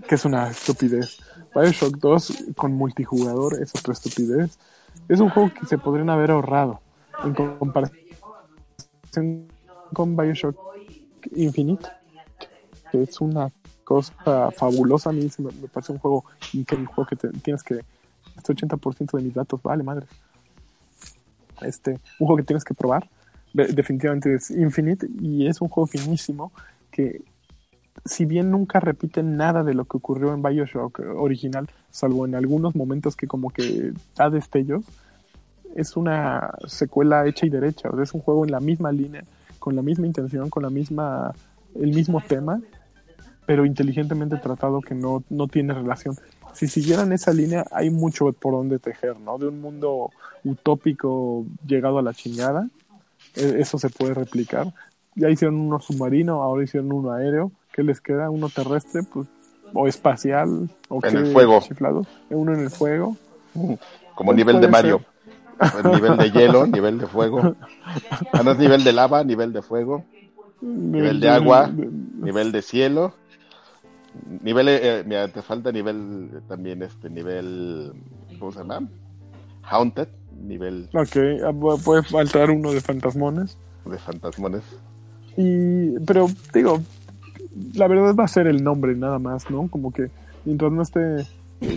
[0.06, 1.18] que es una estupidez.
[1.54, 4.58] Bioshock 2 con multijugador es otra estupidez.
[5.08, 6.80] Es un juego que se podrían haber ahorrado
[7.24, 7.96] en comparación
[9.92, 10.56] con Bioshock
[11.34, 11.88] Infinite,
[12.92, 13.50] que es una
[13.84, 15.10] cosa fabulosa.
[15.10, 17.80] A mí me, me parece un juego increíble, un juego que te- tienes que.
[18.36, 20.06] Este 80% de mis datos, vale, madre.
[21.62, 23.08] Este, un juego que tienes que probar.
[23.52, 26.52] De- definitivamente es Infinite y es un juego finísimo
[26.90, 27.22] que
[28.04, 32.74] si bien nunca repiten nada de lo que ocurrió en Bioshock original, salvo en algunos
[32.74, 34.84] momentos que como que da destellos,
[35.74, 37.90] es una secuela hecha y derecha.
[38.02, 39.24] Es un juego en la misma línea,
[39.58, 41.32] con la misma intención, con la misma,
[41.74, 42.60] el mismo tema,
[43.46, 46.16] pero inteligentemente tratado que no, no tiene relación.
[46.54, 49.38] Si siguieran esa línea, hay mucho por donde tejer, ¿no?
[49.38, 50.10] De un mundo
[50.44, 52.68] utópico llegado a la chingada,
[53.36, 54.72] e- eso se puede replicar.
[55.14, 57.52] Ya hicieron uno submarino, ahora hicieron uno aéreo.
[57.80, 58.28] ¿Qué les queda?
[58.28, 59.26] Uno terrestre, pues,
[59.72, 61.60] o espacial, o En qué el fuego.
[61.62, 62.06] chiflados.
[62.28, 63.16] Uno en el fuego.
[64.14, 65.00] Como nivel de Mario.
[65.82, 67.56] El nivel de hielo, nivel de fuego.
[68.34, 70.04] Ah, no es nivel de lava, nivel de fuego,
[70.60, 73.14] nivel de agua, nivel de cielo.
[74.42, 77.92] Nivel, eh, mira, te falta nivel eh, también, este nivel,
[78.38, 78.86] ¿cómo se llama?
[79.62, 80.08] Haunted,
[80.42, 83.56] nivel Ok, ah, pu- puede faltar uno de fantasmones.
[83.86, 84.62] de fantasmones.
[85.36, 86.80] Y, pero digo,
[87.74, 89.68] la verdad va a ser el nombre nada más, ¿no?
[89.68, 90.10] Como que
[90.44, 91.26] mientras no esté,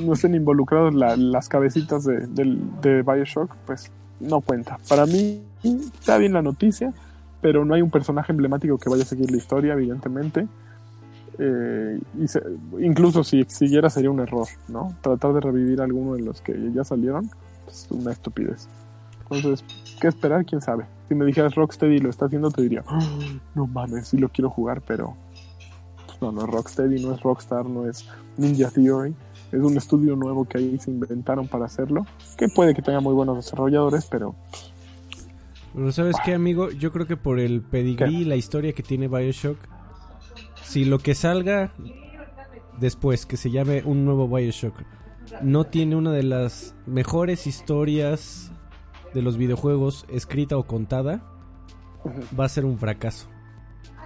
[0.02, 4.78] no estén involucrados la- las cabecitas de, del- de Bioshock, pues no cuenta.
[4.88, 6.94] Para mí está bien la noticia,
[7.42, 10.48] pero no hay un personaje emblemático que vaya a seguir la historia, evidentemente.
[11.40, 12.44] Eh, y se-
[12.80, 14.94] incluso si siguiera sería un error, ¿no?
[15.02, 17.30] Tratar de revivir alguno de los que ya salieron,
[17.68, 18.68] es una estupidez.
[19.32, 19.66] Entonces,
[20.00, 20.46] ¿qué esperar?
[20.46, 20.86] ¿Quién sabe?
[21.10, 23.00] Si me dijeras Rocksteady lo está haciendo, te diría, "Ah,
[23.56, 25.23] no mames, sí lo quiero jugar, pero pues,
[26.24, 28.08] no, no es Rocksteady, no es Rockstar, no es
[28.38, 29.14] Ninja Theory.
[29.52, 32.06] Es un estudio nuevo que ahí se inventaron para hacerlo,
[32.38, 34.36] que puede que tenga muy buenos desarrolladores, pero
[35.74, 36.72] Pero ¿sabes qué, amigo?
[36.72, 39.58] Yo creo que por el pedigrí y la historia que tiene Bioshock,
[40.64, 41.74] si lo que salga
[42.80, 44.76] después, que se llame un nuevo Bioshock,
[45.42, 48.52] no tiene una de las mejores historias
[49.14, 51.22] de los videojuegos escrita o contada,
[52.40, 53.33] va a ser un fracaso.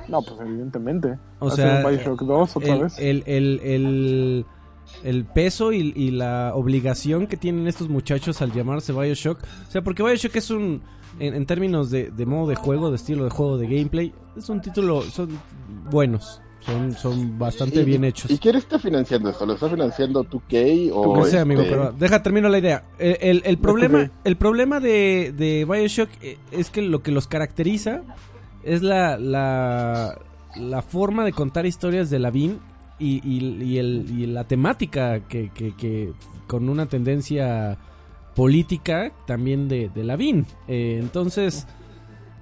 [0.10, 1.17] No, pues evidentemente.
[1.39, 3.00] O sea, un Bioshock 2 otra el, vez.
[3.00, 4.46] el, el, el,
[5.04, 9.39] el peso y, y la obligación que tienen estos muchachos al llamarse Bioshock.
[9.67, 10.82] O sea, porque Bioshock es un,
[11.20, 14.48] en, en términos de, de modo de juego, de estilo de juego, de gameplay, es
[14.50, 15.30] un título, son
[15.89, 18.30] buenos, son, son bastante ¿Y- bien hechos.
[18.32, 19.46] ¿Y quién está financiando esto?
[19.46, 22.84] ¿Lo está financiando 2K o No sé, amigo, este, pero deja, termino la idea.
[23.00, 27.28] El, el- el problema, el problema de, de Bioshock eh, es que lo que los
[27.28, 28.04] caracteriza
[28.73, 30.17] es la, la,
[30.56, 32.60] la forma de contar historias de Lavín
[32.99, 36.13] y, y, y el, y la temática que, que, que
[36.47, 37.77] con una tendencia
[38.36, 40.45] política también de, de Lavín.
[40.67, 41.65] Eh, entonces,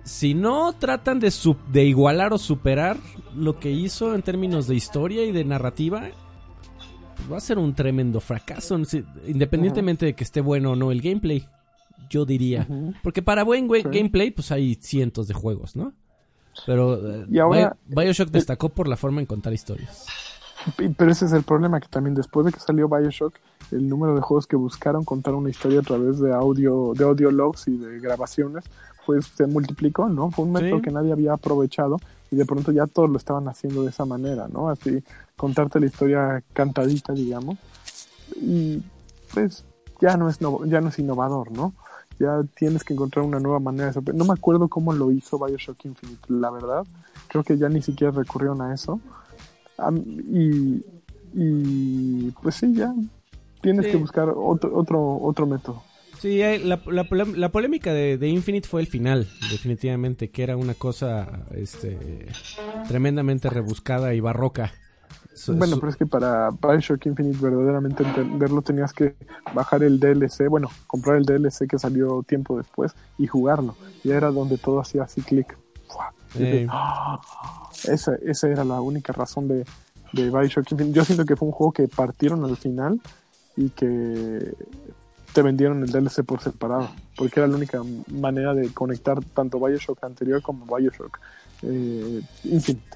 [0.04, 2.98] si no tratan de, su- de igualar o superar
[3.36, 6.04] lo que hizo en términos de historia y de narrativa,
[7.16, 8.78] pues va a ser un tremendo fracaso,
[9.28, 11.46] independientemente de que esté bueno o no el gameplay,
[12.10, 12.68] yo diría.
[13.04, 13.84] Porque para buen Sí.
[13.84, 15.94] gameplay, pues hay cientos de juegos, ¿no?
[16.66, 20.06] Pero eh, Y ahora- Bio- Bioshock destacó por la forma en contar historias.
[20.98, 23.36] Pero ese es el problema, que también después de que salió Bioshock,
[23.72, 27.30] el número de juegos que buscaron contar una historia a través de audio, de audio
[27.32, 28.64] logs y de grabaciones,
[29.06, 30.32] pues se multiplicó, ¿no?
[30.32, 30.82] Fue un método Sí.
[30.82, 31.98] que nadie había aprovechado
[32.32, 34.70] y de pronto ya todos lo estaban haciendo de esa manera, ¿no?
[34.70, 35.04] Así,
[35.36, 37.58] contarte la historia cantadita, digamos.
[38.42, 38.82] Y
[39.34, 39.64] pues
[40.02, 41.74] ya no es, no- ya no es innovador, ¿no?
[42.20, 45.38] Ya tienes que encontrar una nueva manera de sorpre- No me acuerdo cómo lo hizo
[45.44, 46.86] Bioshock Infinite, la verdad.
[47.28, 49.00] Creo que ya ni siquiera recurrieron a eso.
[50.32, 50.82] Y,
[51.34, 52.94] y pues sí, ya
[53.62, 53.92] tienes Sí.
[53.92, 55.84] que buscar otro, otro, otro método.
[56.20, 60.56] Sí, hay- la, la la polémica de, de Infinite fue el final, definitivamente, que era
[60.56, 62.28] una cosa este,
[62.88, 64.72] tremendamente rebuscada y barroca.
[65.48, 69.16] Bueno, pero es que para Bioshock Infinite verdaderamente entenderlo tenías que
[69.54, 73.76] bajar el DLC, bueno, comprar el DLC que salió tiempo después y jugarlo.
[74.04, 75.58] Y era donde todo hacía así clic.
[76.36, 76.68] Eh.
[77.86, 79.66] Esa, esa era la única razón de,
[80.14, 80.96] de Bioshock Infinite.
[80.96, 83.02] Yo siento que fue un juego que partieron al final
[83.58, 84.54] y que
[85.34, 90.02] te vendieron el DLC por separado, porque era la única manera de conectar tanto Bioshock
[90.04, 91.20] anterior como Bioshock
[91.62, 92.95] eh, Infinite,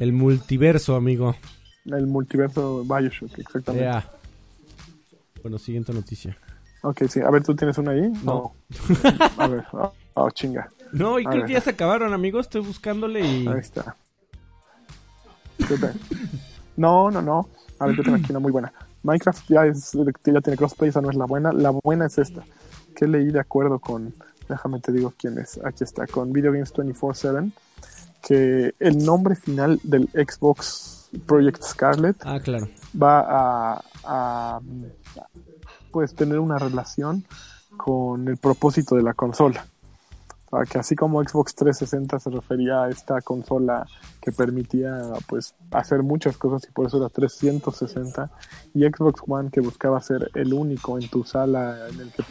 [0.00, 1.36] el multiverso, amigo.
[1.84, 3.86] el multiverso Bioshock, exactamente.
[3.86, 4.10] Ea.
[5.42, 6.36] Bueno, siguiente noticia.
[6.82, 8.10] Ok, sí, a ver, ¿tú tienes una ahí?
[8.24, 8.54] No.
[9.36, 11.46] A ver, oh, oh, chinga, No, y A creo ver.
[11.46, 12.40] que ya se acabaron, amigo.
[12.40, 13.46] Estoy buscándole y...
[13.46, 13.94] ahí está.
[16.76, 18.72] No, no, no, a ver, yo tengo aquí una muy buena.
[19.02, 22.42] Minecraft ya, es, ya tiene crossplay, esa no es la buena, la buena es esta,
[22.94, 24.14] que leí de acuerdo con,
[24.48, 27.52] déjame te digo quién es, aquí está, con Video Games 24-7,
[28.22, 32.68] que el nombre final del Xbox Project Scarlet Ah, claro.
[33.00, 33.20] va
[33.74, 34.60] a, a,
[35.90, 37.24] pues tener una relación
[37.76, 39.66] con el propósito de la consola.
[40.52, 43.86] O sea, que así como Xbox 360 se refería a esta consola
[44.20, 44.90] que permitía
[45.28, 48.30] pues hacer muchas cosas y por eso era 360
[48.74, 52.24] y Xbox One que buscaba ser el único en tu sala en el que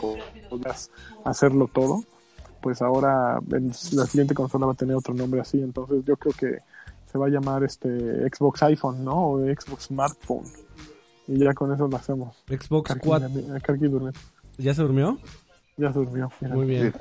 [0.49, 0.91] podías
[1.23, 2.04] hacerlo todo,
[2.62, 6.34] pues ahora en la siguiente consola va a tener otro nombre así, entonces yo creo
[6.34, 6.58] que
[7.12, 7.89] se va a llamar este
[8.30, 9.32] Xbox iPhone, ¿no?
[9.32, 10.45] O Xbox Smartphone.
[11.28, 12.36] Y ya con eso lo hacemos.
[12.48, 13.30] Xbox Karki, 4.
[13.30, 14.12] ya- Karki durmió.
[14.58, 15.17] ¿Ya se durmió?
[15.78, 16.32] Ya se durmió.
[16.41, 16.56] mira.
[16.56, 16.93] Muy bien.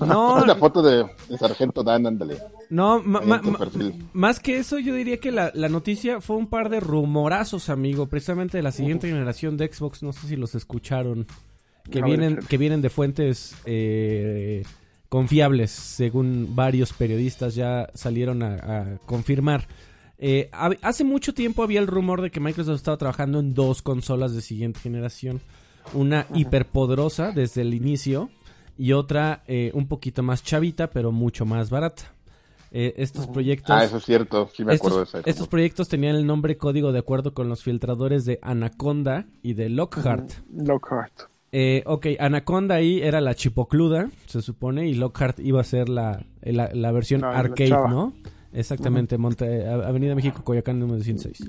[0.00, 2.38] No, una foto de, de Sargento Dan, ándale.
[2.70, 4.08] no, ma- ma- ma- perfil.
[4.12, 8.06] más que eso, yo diría que la, la noticia fue un par de rumorazos, amigo,
[8.06, 10.02] precisamente de la siguiente generación de Xbox.
[10.04, 11.26] No sé si los escucharon.
[11.90, 14.62] Que vienen, que vienen de fuentes eh,
[15.08, 19.66] confiables, según varios periodistas ya salieron a, a confirmar.
[20.18, 20.50] Eh,
[20.82, 24.40] hace mucho tiempo había el rumor de que Microsoft estaba trabajando en dos consolas de
[24.40, 25.40] siguiente generación.
[25.94, 28.30] Una hiperpoderosa desde el inicio
[28.78, 32.14] y otra eh, un poquito más chavita, pero mucho más barata.
[32.70, 33.76] Eh, estos proyectos...
[33.76, 35.30] Ah, eso es cierto, sí me acuerdo de Estos, ese.
[35.30, 39.68] estos proyectos tenían el nombre código de acuerdo con los filtradores de Anaconda y de
[39.68, 40.30] Lockhart.
[40.54, 41.31] Lockhart.
[41.52, 46.24] Eh, ok, Anaconda ahí era la chipocluda, se supone, y Lockhart iba a ser la,
[46.42, 47.68] la, la versión La- la arcade.
[47.70, 48.14] ¿no?
[48.54, 51.48] Exactamente, Monte, Avenida México, Coyoacán, número 106.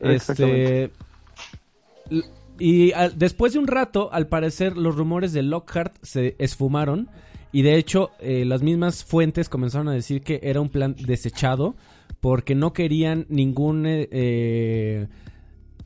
[0.00, 0.84] Exactamente.
[0.84, 2.22] Este,
[2.58, 7.08] y después de un rato, al parecer, los rumores de Lockhart se esfumaron.
[7.52, 11.74] Y de hecho, eh, las mismas fuentes comenzaron a decir que era un plan desechado
[12.20, 13.84] porque no querían ningún...
[13.86, 15.06] eh, eh,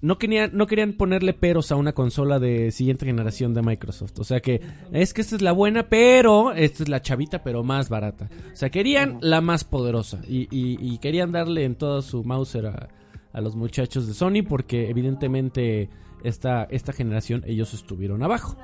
[0.06, 4.18] no querían, no querían ponerle peros a una consola de siguiente generación de Microsoft.
[4.18, 4.60] O sea que
[4.92, 8.28] es que esta es la buena, pero esta es la chavita, pero más barata.
[8.52, 10.20] O sea, querían la más poderosa.
[10.28, 12.88] Y, y- y querían darle en todo su Mauser a,
[13.32, 15.88] a los muchachos de Sony porque evidentemente
[16.24, 18.56] esta, esta generación ellos estuvieron abajo.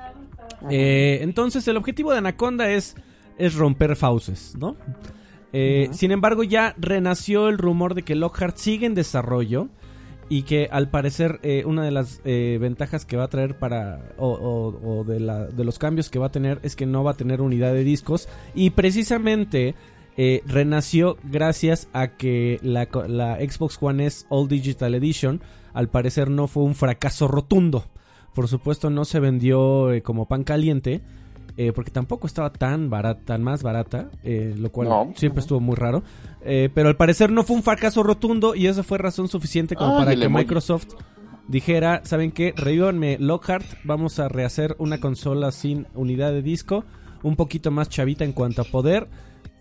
[0.69, 2.95] Eh, entonces el objetivo de Anaconda es,
[3.37, 4.75] es romper fauces, ¿no?
[5.51, 9.69] Eh, Sin embargo ya renació el rumor de que Lockhart sigue en desarrollo
[10.37, 14.13] y que al parecer eh, una de las eh, ventajas que va a traer para
[14.17, 14.29] o,
[14.83, 17.17] o- de, la- de los cambios que va a tener es que no va a
[17.17, 19.75] tener unidad de discos y precisamente
[20.17, 25.41] eh, renació gracias a que la, la Xbox One S All Digital Edition
[25.73, 27.85] al parecer no fue un fracaso rotundo.
[28.33, 31.01] Por supuesto no se vendió como pan caliente
[31.57, 35.13] eh, porque tampoco estaba tan barata, tan más barata, eh, lo cual No.
[35.15, 36.03] siempre estuvo muy raro.
[36.43, 39.97] Eh, pero al parecer no fue un fracaso rotundo y eso fue razón suficiente como
[39.97, 40.29] para que.
[40.29, 40.87] Microsoft
[41.47, 42.53] dijera, ¿saben qué?
[42.55, 46.85] Revívanme Lockhart, vamos a rehacer una consola sin unidad de disco,
[47.21, 49.07] un poquito más chavita en cuanto a poder,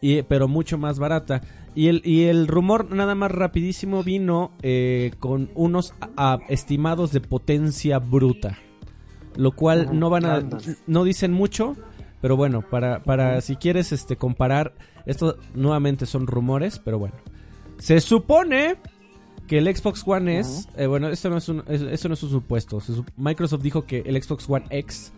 [0.00, 1.42] y, pero mucho más barata.
[1.74, 7.12] Y el, y el rumor nada más rapidísimo vino eh, con unos a- a- estimados
[7.12, 8.58] de potencia bruta.
[9.36, 10.42] Lo cual no van a...
[10.86, 11.76] No dicen mucho,
[12.20, 14.74] pero bueno, para, para si quieres este comparar,
[15.06, 17.14] esto nuevamente son rumores, pero bueno.
[17.78, 18.76] Se supone
[19.46, 22.22] que el Xbox One S, eh, bueno, esto no es un, es- esto no es
[22.22, 22.78] un supuesto.
[23.16, 25.12] Microsoft dijo que el Xbox One X,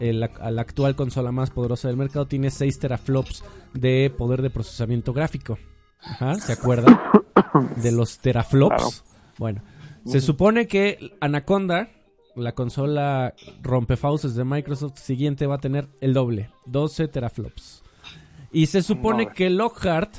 [0.00, 4.50] el ac- la actual consola más poderosa del mercado, tiene 6 teraflops de poder de
[4.50, 5.58] procesamiento gráfico.
[6.00, 6.98] Ajá, ¿se acuerdan?
[7.82, 8.76] De los teraflops.
[8.76, 8.90] Claro.
[9.38, 9.62] Bueno,
[10.06, 11.88] se supone que Anaconda,
[12.36, 17.82] la consola rompefauces de Microsoft siguiente, va a tener el doble, 12 teraflops.
[18.52, 20.18] Y se supone que Lockhart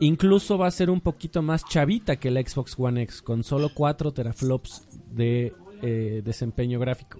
[0.00, 3.70] incluso va a ser un poquito más chavita que la Xbox One X, con solo
[3.74, 7.18] 4 teraflops de eh, desempeño gráfico.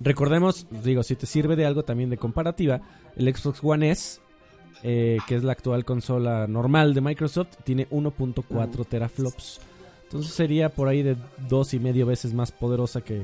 [0.00, 2.80] Recordemos, digo, si te sirve de algo también de comparativa,
[3.16, 4.20] el Xbox One S,
[4.82, 9.60] eh, que es la actual consola normal de Microsoft, tiene 1.4 teraflops.
[10.12, 11.16] Entonces sería por ahí de
[11.48, 13.22] dos y medio veces más poderosa que,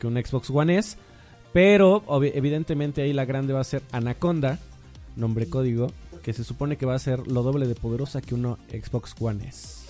[0.00, 0.96] que un Xbox One S.
[1.52, 4.58] Pero evidentemente ahí la grande va a ser Anaconda,
[5.14, 5.86] nombre código,
[6.24, 9.46] que se supone que va a ser lo doble de poderosa que uno Xbox One
[9.46, 9.86] S.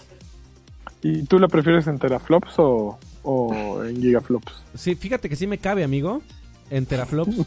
[1.01, 4.53] ¿Y tú la prefieres en teraflops o, o en gigaflops?
[4.75, 6.20] Sí, fíjate que sí me cabe, amigo,
[6.68, 7.46] en teraflops.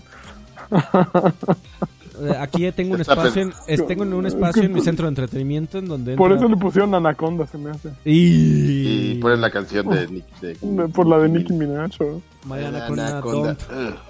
[2.21, 5.77] Eh, Aquí tengo un espacio, en, es- tengo un espacio en mi centro de entretenimiento
[5.77, 7.89] en donde Por entra- eso le pusieron Anaconda, se me hace.
[8.05, 10.39] y, Y ponen la canción de Nick.
[10.41, 11.91] de- Por la de Nicki Minaj.
[12.01, 12.21] ¿o?
[12.45, 13.57] My El Anaconda.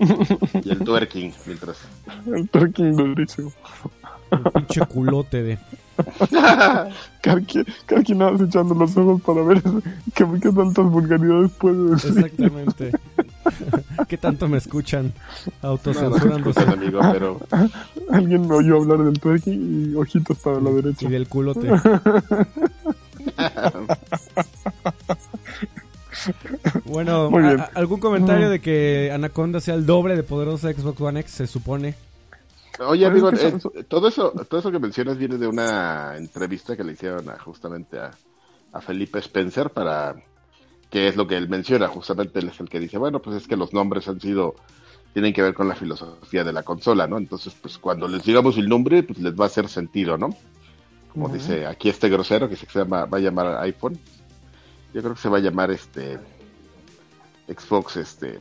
[0.00, 1.76] Y el twerking, mientras.
[2.32, 3.52] El twerking durísimo.
[4.30, 5.58] El pinche culote de.
[7.22, 9.60] Karki, Karki nada más echando los ojos para ver
[10.14, 12.10] qué, qué tantas vulgaridades puede decir.
[12.16, 12.92] Exactamente.
[14.08, 15.12] ¿Qué tanto me escuchan
[15.62, 16.64] No, autocensurándose?
[16.66, 17.40] no, amigo, pero.
[18.10, 21.06] Alguien me oyó hablar del twerking y ojitos para la derecha.
[21.06, 21.68] Y del culote.
[26.84, 27.30] Bueno,
[27.74, 28.50] ¿algún comentario Mm.
[28.50, 31.32] de que Anaconda sea el doble de poderosa Xbox One X?
[31.32, 31.94] Se supone.
[32.80, 36.84] Oye, Pero amigo, eh, todo eso todo eso que mencionas viene de una entrevista que
[36.84, 38.10] le hicieron a- justamente a,
[38.72, 40.14] a Felipe Spencer para
[40.90, 43.46] que es lo que él menciona, justamente él es el que dice, bueno, pues es
[43.46, 44.54] que los nombres han sido
[45.12, 47.18] tienen que ver con la filosofía de la consola, ¿no?
[47.18, 50.36] Entonces, pues cuando les digamos el nombre, pues les va a hacer sentido, ¿no?
[51.12, 53.98] Como dice aquí este grosero que se llama va a llamar iPhone.
[54.94, 56.18] Yo creo que se va a llamar este
[57.48, 58.38] Xbox este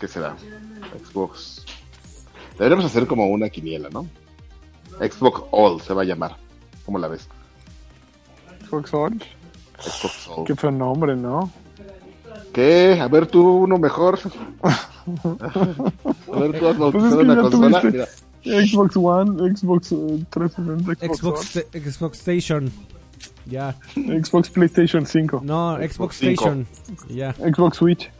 [0.00, 0.36] ¿qué será?
[1.04, 1.64] Xbox
[2.58, 4.06] Deberíamos hacer como una quiniela, ¿no?
[4.98, 6.36] Xbox All se va a llamar.
[6.84, 7.28] ¿Cómo la ves?
[8.68, 9.22] Xbox All.
[10.46, 11.50] Qué feo nombre, ¿no?
[12.52, 12.98] ¿Qué?
[13.00, 14.18] A ver tú uno mejor.
[14.62, 17.82] A ver tú has Pues es que una consola.
[17.82, 18.06] Mira,
[18.66, 21.66] Xbox One, Xbox eh, 360, Xbox, Xbox,
[21.96, 22.70] Xbox Station.
[23.46, 23.76] Ya.
[23.94, 26.22] Xbox PlayStation 5, No, Xbox Xbox.
[26.22, 26.66] Station.
[27.08, 27.32] Ya.
[27.34, 28.10] Xbox Switch.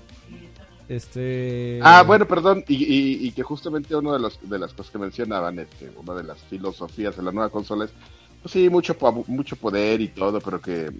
[0.89, 1.79] Este.
[1.83, 4.99] Ah, bueno, perdón, y, y- y que justamente uno de los de las cosas que
[4.99, 7.93] mencionaban, este, una de las filosofías de la nueva consola es,
[8.43, 8.97] pues sí, mucho
[9.29, 10.91] mucho poder y todo, pero que,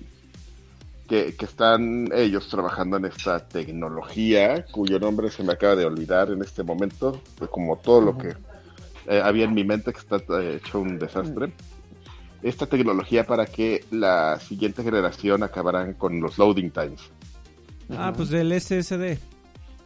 [1.09, 6.31] que que están ellos trabajando en esta tecnología cuyo nombre se me acaba de olvidar
[6.31, 8.35] en este momento, pues como todo lo que
[9.07, 11.53] eh, había en mi mente que está eh, hecho un desastre.
[12.43, 17.01] Esta tecnología para que la siguiente generación acabarán con los loading times.
[17.97, 19.19] Ah, pues del SSD.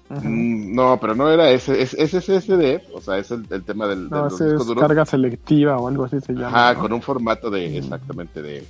[0.08, 3.88] Mm, No, pero no era ese, es, es SSD, o sea, es el, el tema
[3.88, 6.72] del, de los es carga selectiva o algo así se llama.
[6.72, 6.80] ¿no?
[6.80, 8.64] con un formato de, exactamente, de,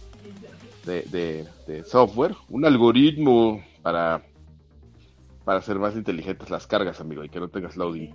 [0.86, 4.22] de, de, de software, un algoritmo para,
[5.44, 8.10] para hacer más inteligentes las cargas, amigo, y que no tengas loading.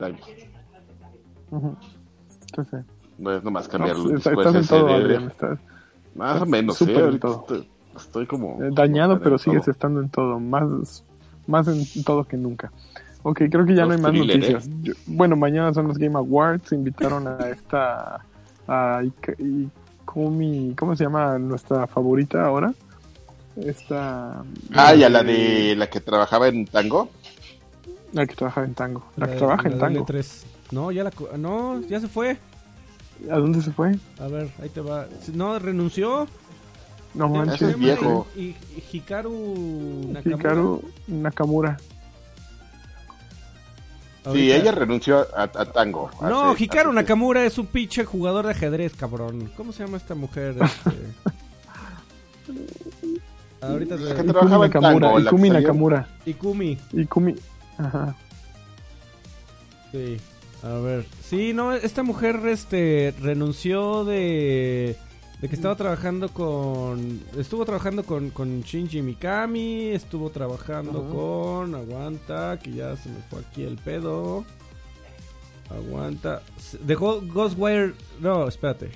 [2.55, 2.77] Sí, sí.
[3.17, 4.93] No es nomás No, cambiar un está- estás en todo, SSD.
[5.03, 5.23] Adrián.
[5.27, 5.59] Estás
[6.15, 7.09] Más o menos, ¿eh?
[7.13, 8.61] estoy, estoy como...
[8.63, 9.71] eh, dañado, como pero sigues todo.
[9.71, 10.39] estando en todo.
[10.39, 11.03] Más,
[11.47, 12.71] más en todo que nunca.
[13.23, 14.69] Ok, creo que ya no hay más thriller, noticias.
[14.81, 16.71] Yo- bueno, mañana son los Game Awards.
[16.71, 18.21] Invitaron a esta.
[18.67, 19.35] A Ika-
[20.11, 20.75] Ikumi.
[20.77, 22.73] ¿Cómo se llama nuestra favorita ahora?
[23.55, 24.43] Esta.
[24.73, 25.23] Ah, y a la eh,
[25.69, 27.09] de la que trabajaba en Tango.
[28.13, 29.05] La que trabaja en tango.
[29.15, 30.05] La, que trabaja en la de tango.
[30.05, 30.43] L3.
[30.71, 31.11] No, ya la.
[31.37, 32.37] No, ya se fue.
[33.29, 33.95] ¿A dónde se fue?
[34.19, 35.07] A ver, ahí te va.
[35.33, 36.27] No, renunció.
[37.13, 37.77] No Ya- manches.
[37.79, 38.27] Viejo.
[38.91, 40.37] Hikaru Nakamura.
[40.37, 41.77] Hikaru Nakamura.
[44.33, 46.11] Sí, ella renunció a, a Tango.
[46.21, 49.51] No, hace- Hikaru hace- Nakamura es un pinche jugador de ajedrez, cabrón.
[49.57, 50.55] ¿Cómo se llama esta mujer?
[50.61, 50.91] Este...
[53.61, 54.03] Ahorita te...
[54.03, 55.07] Ikumi trabajaba en Nakamura.
[55.07, 56.07] Tango, Ikumi Nakamura.
[56.25, 56.77] Ikumi.
[56.93, 57.35] Ikumi.
[57.77, 58.15] Ajá.
[59.91, 60.17] Sí.
[60.63, 61.05] A ver.
[61.27, 64.95] Sí, no, esta mujer este renunció de
[65.41, 72.59] de que estaba trabajando con estuvo trabajando con con Shinji Mikami, estuvo trabajando con aguanta,
[72.59, 74.45] que ya se me fue aquí el pedo.
[75.69, 76.41] Aguanta.
[76.81, 77.93] Dejó Ghostwire.
[78.19, 78.91] No, espérate.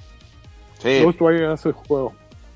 [0.79, 2.13] Sí, Ghostwire hace el juego.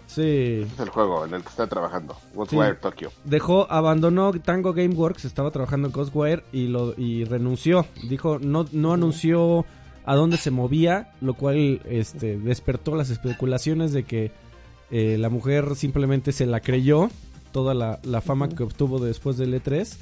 [0.08, 0.66] Sí.
[0.74, 2.18] es el juego en el que está trabajando.
[2.34, 2.80] Ghostwire Sí.
[2.82, 3.12] Tokyo.
[3.24, 7.86] Dejó, abandonó Tango Gameworks, estaba trabajando en Ghostwire y lo y renunció.
[8.10, 9.66] Dijo, no, no anunció
[10.06, 14.32] a dónde se movía, lo cual este despertó las especulaciones de que
[14.91, 17.10] eh, la mujer simplemente se la creyó,
[17.52, 19.95] toda la, la fama que obtuvo después del E3,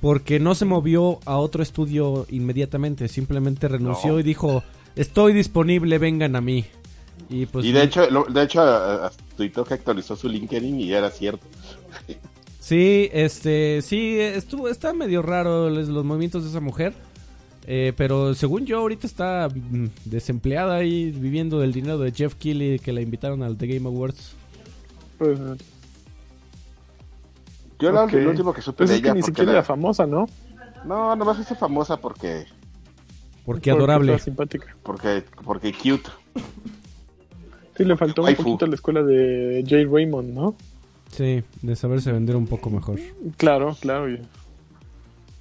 [0.00, 4.20] porque no se movió a otro estudio inmediatamente, simplemente renunció No.
[4.20, 4.62] y dijo,
[4.96, 6.64] estoy disponible, vengan a mí.
[7.30, 10.80] Y pues y de hecho, lo- de hecho, a- a- tuitó que actualizó su LinkedIn
[10.80, 11.46] y era cierto.
[12.58, 16.94] Sí, este, sí, estuvo, está medio raro los, los movimientos de esa mujer.
[17.66, 22.78] Eh, pero según yo, ahorita está mm, desempleada ahí viviendo del dinero de Jeff Keighley
[22.78, 24.34] que la invitaron al The Game Awards.
[25.18, 25.38] Pues,
[27.78, 28.12] Yo la- Ok.
[28.12, 30.26] lo último que supe pues de es que ni siquiera la- era famosa, ¿no?
[30.84, 32.44] No, nomás hizo famosa porque,
[33.44, 34.18] Porque adorable.
[34.18, 34.76] simpática.
[34.82, 36.08] porque, porque cute.
[37.76, 40.54] Sí, le faltó un poquito a la escuela de Jay Raymond, ¿no?
[41.10, 42.98] Sí, de saberse vender un poco mejor.
[43.36, 44.10] Claro, claro.
[44.10, 44.20] y-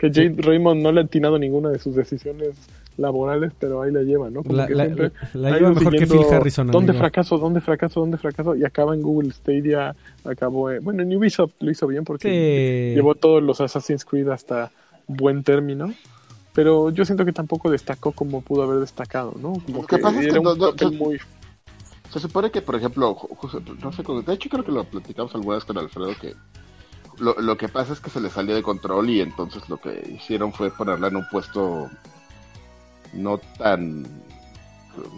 [0.01, 2.55] Que Jay Raymond no le ha atinado ninguna de sus decisiones
[2.97, 4.41] laborales, pero ahí la lleva, ¿no?
[4.41, 6.67] Como La, que la- siempre la ha lleva mejor que Phil Harrison.
[6.71, 7.03] ¿Dónde amigo.
[7.03, 7.37] fracaso?
[7.37, 7.99] ¿Dónde fracaso?
[7.99, 8.55] ¿Dónde fracaso?
[8.55, 9.95] Y acaba en Google Stadia,
[10.25, 10.71] acabó...
[10.71, 12.27] en- Bueno, en Ubisoft lo hizo bien porque
[12.89, 12.95] Sí.
[12.95, 14.71] llevó todos los Assassin's Creed hasta
[15.07, 15.93] buen término.
[16.53, 19.53] Pero yo siento que tampoco destacó como pudo haber destacado, ¿no?
[19.65, 21.19] Como Lo que que, pasa es que era no- un no- papel no- muy...
[22.09, 23.15] Se supone que, por ejemplo,
[23.81, 26.33] no sé, de hecho creo que lo platicamos alguna vez con Alfredo, que
[27.21, 30.03] lo, lo que pasa es que se le salió de control y entonces lo que
[30.15, 31.89] hicieron fue ponerla en un puesto
[33.13, 34.05] no tan,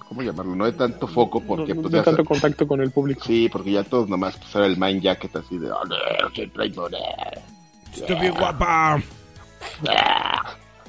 [0.07, 0.55] ¿cómo llamarlo?
[0.55, 3.23] No de tanto foco porque no- pues de ya tanto contacto con el público.
[3.25, 5.95] Sí, porque ya todos nomás pues era el mind jacket así de, "Oh, no,
[6.35, 7.39] soy traidor, eh".
[7.93, 9.01] Estoy bien guapa.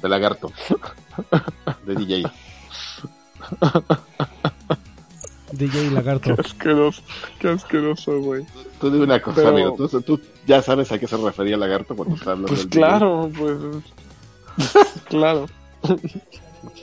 [0.01, 0.51] de lagarto,
[1.85, 2.31] de DJ.
[5.57, 6.35] DJ Qué Lagarto.
[6.39, 7.01] asqueroso,
[7.39, 8.45] qué asqueroso, güey.
[8.79, 11.95] Tú dime una cosa, Pero- amigo, tú, tú ya sabes a qué se refería lagarto
[11.95, 12.79] cuando está hablando Pues del DJ.
[12.79, 13.57] claro, pues...
[15.09, 15.45] claro.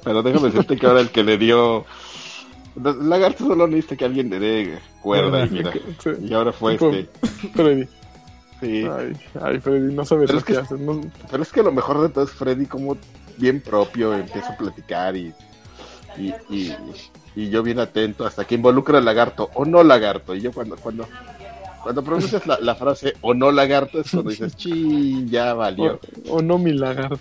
[0.04, 1.84] Pero déjame decirte que ahora el que le dio.
[2.76, 5.72] Lagarto solo necesita que alguien le dé cuerda y mira.
[6.02, 6.10] Sí.
[6.22, 7.48] Y ahora fue Fue- este.
[7.54, 7.88] Freddy.
[8.60, 8.84] Sí.
[8.86, 9.12] Ay,
[9.42, 10.78] ay, Freddy, no sabes Pero lo es que- que haces.
[10.80, 11.00] No,
[11.30, 12.96] Pero es que lo mejor de todo es Freddy, como
[13.36, 15.32] bien propio, empieza a platicar y.
[16.18, 16.74] Y, y,
[17.34, 20.34] y yo bien atento hasta que involucra al lagarto o no lagarto.
[20.34, 21.06] Y yo cuando cuando
[21.82, 25.98] cuando pronuncias la, la frase o no lagarto es cuando dices, chi, ya valió.
[26.28, 27.18] o, o no mi lagarto.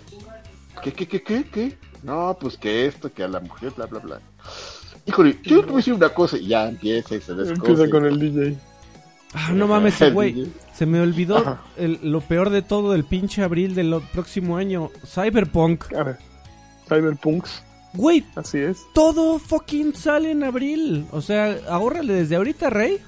[0.82, 1.78] ¿Qué, qué, qué, qué, qué?
[2.02, 4.20] No, pues que esto, que a la mujer, bla, bla, bla.
[5.06, 7.70] híjole, yo te voy a decir una cosa y ya empieza y se descoce.
[7.72, 8.56] Empieza con el DJ.
[9.34, 10.48] Ah, no mames, güey.
[10.74, 14.90] Se me olvidó el- lo peor de todo del pinche abril del próximo año.
[15.06, 15.84] Cyberpunk.
[16.88, 17.62] Cyberpunks,
[17.94, 18.86] Güey, así es.
[18.94, 21.06] todo fucking sale en abril.
[21.12, 22.98] O sea, ahórrale desde ahorita, Rey.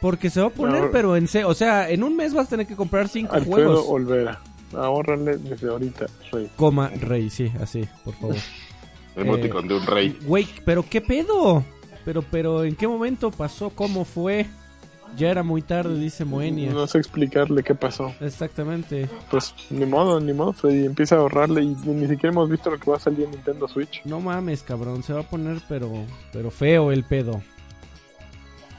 [0.00, 0.90] Porque se va a poner, No.
[0.90, 3.54] pero en se o sea, en un mes vas a tener que comprar cinco Alfredo
[3.54, 3.84] juegos.
[3.88, 4.40] Olvera.
[4.74, 6.50] Ahórrale desde ahorita, Rey.
[6.56, 8.36] Coma, Rey, sí, así, por favor.
[9.16, 10.16] Emoticon de un rey.
[10.24, 11.64] Güey, pero qué pedo.
[12.04, 13.70] Pero, pero, ¿en qué momento pasó?
[13.70, 14.46] ¿Cómo fue?
[15.16, 16.72] Ya era muy tarde, dice Moenia.
[16.72, 18.12] No sé explicarle qué pasó.
[18.20, 19.08] Exactamente.
[19.30, 20.86] Pues ni modo, ni modo, Freddy.
[20.86, 23.68] Empieza a ahorrarle y ni siquiera hemos visto lo que va a salir en Nintendo
[23.68, 24.00] Switch.
[24.04, 25.90] No mames, cabrón, se va a poner pero
[26.32, 27.42] pero feo el pedo.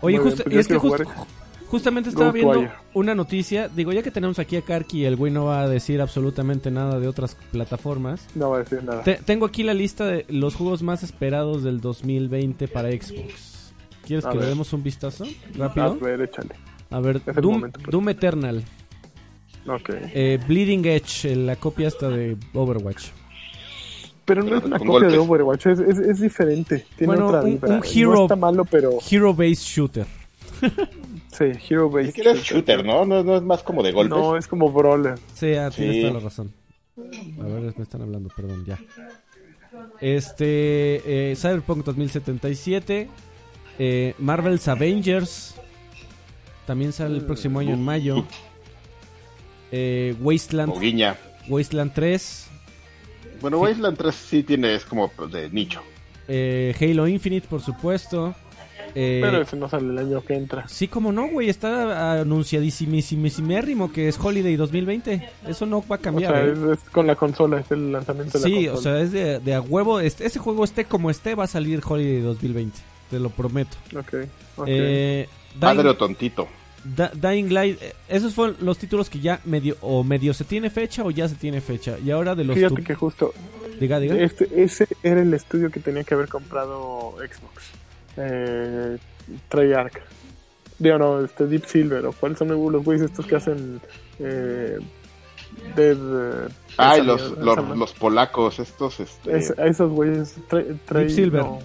[0.01, 1.27] Oye, bien, justo- pues es que quiero just- jugar
[1.67, 5.31] justamente estaba viendo una noticia, digo, ya que tenemos aquí a Karki y el güey
[5.31, 8.27] no va a decir absolutamente nada de otras plataformas.
[8.35, 9.03] No va a decir nada.
[9.03, 13.50] Te- tengo aquí la lista de los juegos más esperados del 2020 para Xbox.
[14.05, 15.23] ¿Quieres A que le demos un vistazo?
[15.25, 15.97] A Rápido.
[15.99, 16.55] ver, échale.
[16.89, 17.91] A ver, Es el Doom, momento, pues.
[17.91, 18.63] Doom Eternal,
[19.67, 19.89] Ok.
[19.91, 23.07] eh, Bleeding Edge, eh, la copia esta de Overwatch.
[24.25, 25.17] Pero no es una copia de.
[25.17, 26.85] Overwatch, es, es, es diferente.
[26.97, 30.05] Tiene Bueno, otra un- un hero- No está malo, pero Hero Based Shooter.
[31.31, 32.09] sí, Hero Based.
[32.09, 33.05] Es que shooter, ¿no?
[33.05, 33.23] ¿no?
[33.23, 34.17] No es más como de golpes.
[34.17, 35.17] No, es como Brawler.
[35.33, 36.01] Sí, ah, tienes Sí.
[36.01, 36.51] toda la razón.
[37.39, 38.77] A ver, me están hablando, perdón, ya.
[39.99, 43.07] Este, eh, Cyberpunk 2077,
[43.83, 45.55] eh, Marvel's Avengers,
[46.67, 48.23] también sale el próximo año en mayo.
[49.71, 50.79] Eh, Wasteland, O.
[51.49, 52.47] Wasteland 3,
[53.41, 55.81] Bueno, Wasteland 3 sí tiene, es como de nicho.
[56.27, 58.35] eh, Halo Infinite, por supuesto.
[58.93, 60.67] Eh, Pero ese no sale el año que entra.
[60.67, 65.29] Sí, como no, güey, está anunciadísimísimérrimo que es Holiday 2020.
[65.47, 66.33] Eso no va a O cambiar.
[66.33, 66.51] sea, ¿eh?
[66.73, 68.77] es, es con la consola, es el lanzamiento de la Sí, consola.
[68.77, 69.99] o sea, es de, de a huevo.
[70.01, 72.79] Este, ese juego esté como esté, va a salir Holiday 2020.
[73.11, 73.77] Te lo prometo.
[73.95, 74.13] Ok,
[74.57, 74.65] ok.
[74.67, 75.27] Eh,
[75.59, 76.47] Padre o Dying, tontito.
[76.83, 80.71] Da- Dying Light, eh, esos fueron los títulos que ya medio o medio se tiene
[80.71, 81.97] fecha o ya se tiene fecha.
[82.03, 83.33] Y ahora de los Fíjate que justo
[83.79, 84.15] diga, diga.
[84.15, 87.65] este, ese era el estudio que tenía que haber comprado Xbox.
[88.17, 88.97] Eh,
[89.49, 89.93] Treyarch.
[90.79, 92.05] Digo, no, este Deep Silver.
[92.07, 93.79] ¿O cuáles son los güeyes estos que hacen
[94.17, 94.79] eh,
[95.75, 95.97] Dead...
[95.97, 96.47] eh,
[96.77, 99.37] Ay, esa los, los, los polacos, estos, este...
[99.37, 100.35] Es- a esos güeyes.
[100.49, 101.41] Deep Silver.
[101.43, 101.59] No,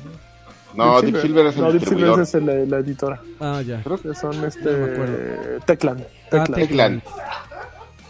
[0.76, 3.20] no, Deep Silver es el No, Deep Silver es el- la, editora.
[3.40, 3.82] Ah, ya.
[3.82, 4.70] Creo que Son este.
[4.72, 5.64] No me acuerdo.
[5.66, 6.04] Teclan.
[6.32, 7.02] Ah, Teclan.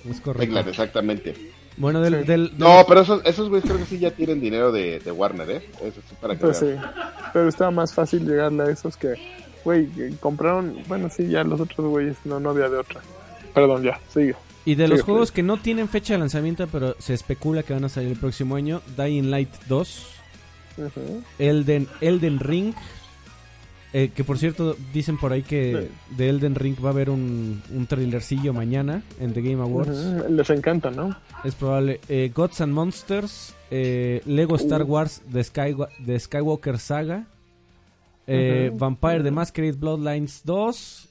[0.09, 0.41] Es correcto.
[0.47, 1.35] Techland, exactamente.
[1.79, 2.27] Bueno, del, Sí.
[2.27, 5.51] del- No, pero esos, esos güeyes creo que sí ya tienen dinero de, de Warner,
[5.51, 5.69] ¿eh?
[5.83, 6.75] Eso sí, para que Pues sí.
[7.33, 9.15] Pero estaba más fácil llegarle a esos que.
[9.65, 10.77] Güey, que compraron.
[10.89, 13.01] Bueno, sí, ya los otros güeyes no, no había de otra.
[13.53, 14.35] Perdón, ya, sigue.
[14.65, 15.35] y de los juegos sí.
[15.37, 18.55] que no tienen fecha de lanzamiento, pero se especula que van a salir el próximo
[18.57, 20.16] año: Dying Light 2,
[20.77, 21.23] Ujú.
[21.39, 22.75] Elden, Elden Ring.
[23.93, 27.63] eh, que por cierto, dicen por ahí que de Elden Ring va a haber un,
[27.75, 30.29] un trailercillo mañana en The Game Awards.
[30.31, 31.17] Les encanta, ¿no?
[31.45, 32.01] Es probable.
[32.09, 34.87] Eh, Gods and Monsters, eh, Lego Star Uh.
[34.87, 35.75] Wars The, Sky,
[36.05, 37.25] The Skywalker Saga,
[38.27, 38.79] eh, Ujú.
[38.79, 41.09] Vampire The Masquerade Bloodlines 2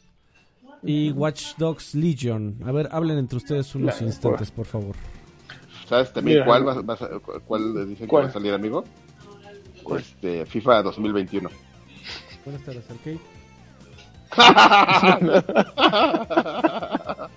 [0.84, 2.58] y Watch Dogs Legion.
[2.66, 4.96] A ver, hablen entre ustedes unos instantes, por favor.
[5.88, 6.46] ¿Sabes también Mira.
[6.46, 6.84] cuál, va,
[7.48, 8.24] cuál dicen ¿Cuál?
[8.24, 8.84] que va a salir, amigo?
[9.86, 10.02] ¿Cuál?
[10.02, 11.50] Este, FIFA 2021.
[12.44, 13.20] Buenas tardes, Arcade.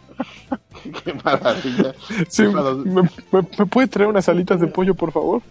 [1.04, 1.94] Qué maravilla.
[2.28, 2.62] Sí, ¿me,
[3.02, 5.42] me- me puede traer unas alitas de pollo, por favor?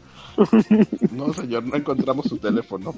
[1.11, 2.93] No, señor, no encontramos su teléfono.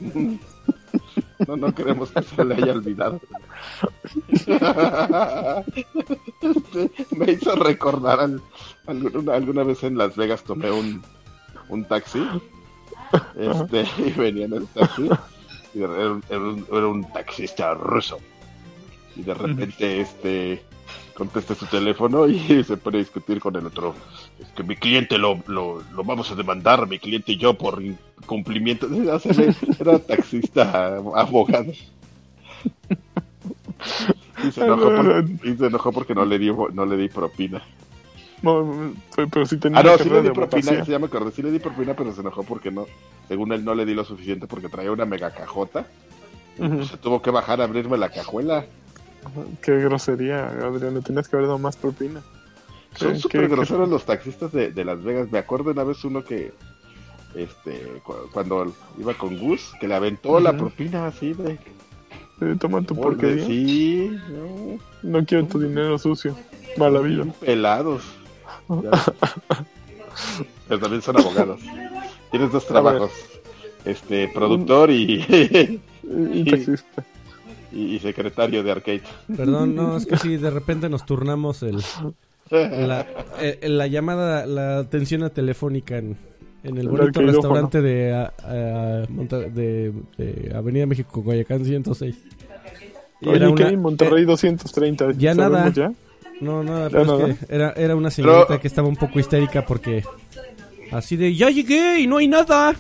[1.48, 3.20] No, no queremos que se le haya olvidado.
[6.42, 8.42] Este, me hizo recordar al-
[8.88, 11.02] alguna, alguna vez en Las Vegas tomé un,
[11.70, 12.20] un taxi.
[13.38, 15.10] Este, y venía en el taxi.
[15.74, 18.20] Y era, un- era taxista ruso.
[19.16, 20.64] Y de repente, este
[21.14, 23.94] contesta su teléfono y se pone a discutir con el otro.
[24.40, 27.82] Es que mi cliente lo, lo, lo vamos a demandar, mi cliente y yo, por
[27.84, 28.88] incumplimiento.
[29.80, 31.72] Era taxista, abogado.
[34.48, 37.62] Y se enojó, por- y se enojó porque no le di, no le di propina.
[38.42, 40.86] No, pero, sí tenía Ah, no, sí le di propina, abogacía.
[40.86, 42.86] se llama acordé, sí le di propina, pero se enojó porque no,
[43.28, 45.86] según él no le di lo suficiente porque traía una mega cajota.
[46.58, 48.66] Se tuvo que bajar a abrirme la cajuela.
[49.62, 50.94] Qué grosería, Adrián.
[50.96, 52.22] Le tenías que haber dado más propina.
[52.96, 55.32] Son Qué- súper qué- groseros los taxistas de, de Las Vegas.
[55.32, 56.52] Me acuerdo una vez uno que,
[57.36, 61.60] este, cu- cuando iba con Gus, que le aventó la propina así de...
[62.42, 63.46] Eh, toma tu porquería.
[63.46, 64.80] Sí, no,
[65.20, 66.36] No quiero tu dinero sucio.
[66.78, 67.26] Mala vida.
[67.40, 68.04] pelados.
[68.70, 68.92] Ya.
[70.68, 71.60] Pero también son abogados.
[72.32, 73.12] Tienes dos trabajos.
[73.86, 75.24] este productor y,
[76.04, 77.04] Y taxista.
[77.72, 79.02] y, y secretario de arcade.
[79.36, 81.78] Perdón, no, es que sí, de repente nos turnamos el,
[82.52, 83.08] la,
[83.40, 86.18] eh, la llamada, la atención telefónica en,
[86.64, 92.16] en el bonito restaurante de, a- a- de, de Avenida México, Guayacán 106.
[93.22, 95.12] Y Oye, era ¿qué una- hay en Monterrey eh, 230?
[95.14, 95.72] ya ¿Sabemos nada.
[95.74, 95.92] ya?
[96.42, 97.26] No, nada, pero es nada.
[97.36, 100.04] que era, era una señorita Pero- que estaba un poco histérica porque
[100.92, 102.76] así de, ya llegué y no hay nada.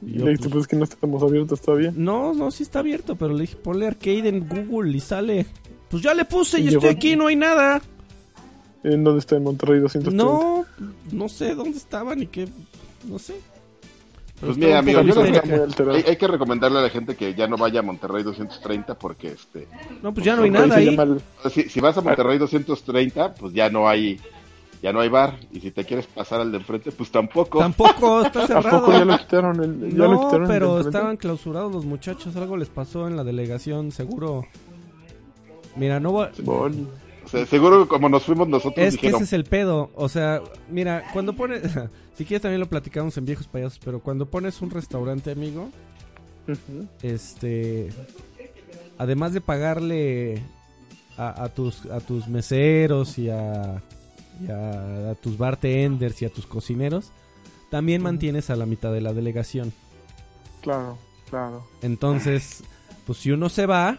[0.00, 1.92] Y yo, Le dijiste, pues que no estamos abiertos todavía.
[1.94, 5.46] No, no, sí está abierto, pero le dije, ponle arcade en Google y sale.
[5.90, 7.80] Pues ya le puse y Y estoy aquí, no hay nada.
[8.84, 10.22] ¿En dónde está en Monterrey 230?
[10.24, 10.64] No,
[11.10, 12.46] no sé dónde estaban ni qué,
[13.08, 13.34] no sé.
[14.40, 15.20] Pues mira, amigo, yo.
[15.92, 19.28] Hay, hay que recomendarle a la gente que ya no vaya a Monterrey 230 porque
[19.32, 19.66] este
[20.02, 20.88] No, pues ya no hay nada ahí.
[20.96, 21.20] el-
[21.50, 24.20] si, si vas a Monterrey 230, pues ya no hay
[24.80, 27.58] ya no hay bar y si te quieres pasar al de enfrente, pues tampoco.
[27.58, 29.04] Tampoco, está ¿A poco ya cerrado.
[29.04, 29.64] lo quitaron?
[29.64, 33.90] El, ya lo quitaron pero estaban clausurados los muchachos, algo les pasó en la delegación,
[33.90, 34.46] seguro.
[35.74, 36.28] Mira, no voy...
[37.28, 37.40] O Bol.
[37.40, 39.90] sea, seguro que como nos fuimos nosotros Es que ese es el pedo.
[39.94, 41.62] O sea, mira, cuando pones.
[42.14, 45.68] si quieres también lo platicamos en viejos payasos, pero cuando pones un restaurante, amigo,
[47.02, 47.90] este.
[48.98, 50.42] Además de pagarle
[51.16, 53.82] a, a tus, a tus meseros y a,
[54.44, 57.12] y a, a tus bartenders y a tus cocineros,
[57.70, 59.72] también mantienes a la mitad de la delegación.
[60.62, 60.98] Claro,
[61.30, 61.64] claro.
[61.82, 62.64] Entonces,
[63.06, 63.98] pues si uno se va,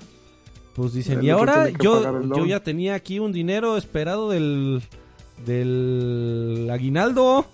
[0.81, 2.47] pues dicen, El y ahora yo, yo doble".
[2.47, 4.81] ya tenía aquí un dinero esperado del,
[5.45, 7.45] del aguinaldo,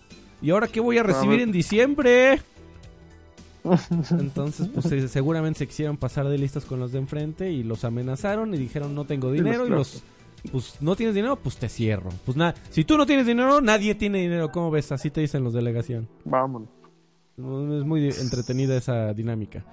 [0.41, 2.41] y ahora qué voy a recibir en diciembre.
[4.11, 7.83] Entonces, pues se- seguramente se quisieron pasar de listas con los de enfrente y los
[7.83, 10.03] amenazaron y dijeron no tengo dinero y los...
[10.51, 12.11] Pues no tienes dinero, pues te cierro.
[12.23, 14.51] Pues nada, si tú no tienes dinero, nadie tiene dinero.
[14.51, 14.91] ¿Cómo ves?
[14.91, 16.07] Así te dicen los delegación.
[16.23, 16.69] Vámonos.
[17.37, 19.65] No, Es muy entretenida esa dinámica.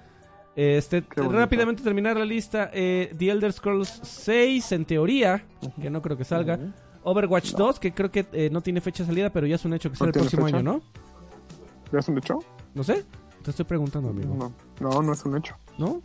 [0.54, 2.70] Este, rápidamente terminar la lista.
[2.72, 5.44] eh, The Elder Scrolls 6, en teoría,
[5.80, 6.58] que no creo que salga.
[7.04, 9.74] Overwatch 2, que creo que eh, no tiene fecha de salida, pero ya es un
[9.74, 10.58] hecho que ¿No será el próximo fecha?
[10.58, 10.82] año, ¿no?
[11.92, 12.38] ¿Ya es un hecho?
[12.74, 13.04] No sé.
[13.42, 14.34] Te estoy preguntando, amigo.
[14.34, 14.52] No,
[14.90, 15.56] no, no es un hecho.
[15.78, 16.00] ¿No?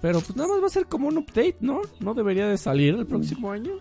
[0.00, 1.80] Pero pues nada más va a ser como un update, ¿no?
[2.00, 3.72] No debería de salir el próximo año.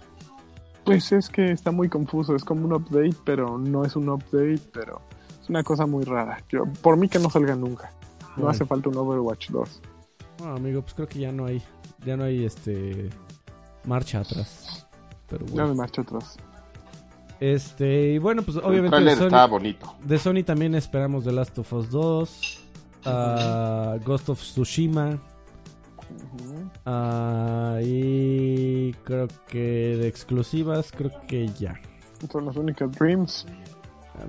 [0.83, 2.35] Pues es que está muy confuso.
[2.35, 5.01] Es como un update, pero no es un update, pero
[5.41, 6.43] es una cosa muy rara.
[6.49, 7.91] Yo, por mí que no salga nunca.
[8.37, 8.49] No Bueno.
[8.51, 9.81] hace falta un Overwatch 2.
[10.39, 11.61] Bueno, amigo, pues creo que ya no hay,
[12.05, 13.09] ya no hay este
[13.85, 14.87] marcha atrás.
[15.27, 15.67] Pero Ya bueno.
[15.69, 16.37] me marcho atrás.
[17.39, 19.95] Este, y bueno, pues el obviamente de trailer Sony, está bonito.
[20.03, 22.59] de Sony también esperamos The Last of Us 2,
[23.05, 25.19] ah, Ghost of Tsushima,
[26.85, 29.59] ah, y creo que
[29.97, 31.79] de exclusivas, creo que ya.
[32.31, 33.45] Son las únicas Dreams.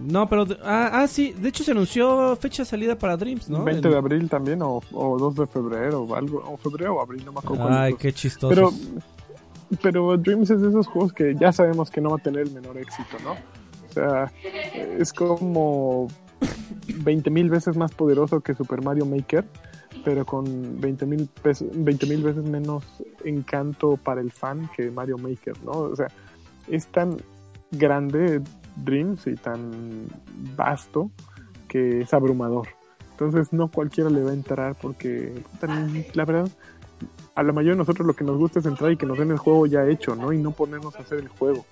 [0.01, 3.64] No, pero, ah, ah, sí, de hecho se anunció fecha de salida para Dreams, ¿no?
[3.64, 6.43] 20 En- de abril también, o, o 2 de febrero, o algo.
[6.47, 7.68] O febrero o abril, no me acuerdo.
[7.68, 8.49] Ay, qué chistoso.
[8.55, 8.70] Pero,
[9.82, 12.53] pero Dreams es de esos juegos que ya sabemos que no va a tener el
[12.53, 13.32] menor éxito, ¿no?
[13.32, 14.30] O sea,
[14.99, 16.09] es como
[17.03, 19.45] 20 mil veces más poderoso que Super Mario Maker,
[20.05, 22.84] pero con 20 mil veces menos
[23.24, 25.72] encanto para el fan que Mario Maker, ¿no?
[25.72, 26.09] O sea,
[26.68, 27.16] es tan
[27.70, 28.43] grande
[28.85, 30.07] Dreams y tan
[30.57, 31.11] vasto
[31.68, 32.68] que es abrumador.
[33.12, 36.49] Entonces no cualquiera le va a entrar porque tan- la verdad
[37.35, 39.31] a la mayoría de nosotros lo que nos gusta es entrar y que nos den
[39.31, 40.33] el juego ya hecho, ¿no?
[40.33, 41.64] Y no ponernos a hacer el juego.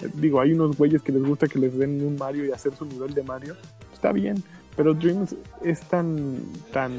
[0.00, 2.74] Eh, Digo, hay unos güeyes que les gusta que les den un Mario y hacer
[2.76, 3.54] su nivel de Mario.
[3.92, 4.42] Está bien,
[4.76, 6.36] pero Dreams es tan,
[6.72, 6.92] tan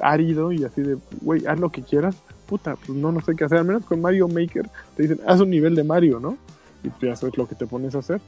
[0.00, 2.16] árido y así de, güey, haz lo que quieras.
[2.46, 3.58] Puta, pues no, no sé qué hacer.
[3.58, 6.36] Al menos con Mario Maker te dicen, haz un nivel de Mario, ¿no?
[6.84, 8.20] Y tú ya sabes lo que te pones a hacer.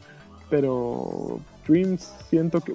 [0.51, 2.73] Pero Dreams siento que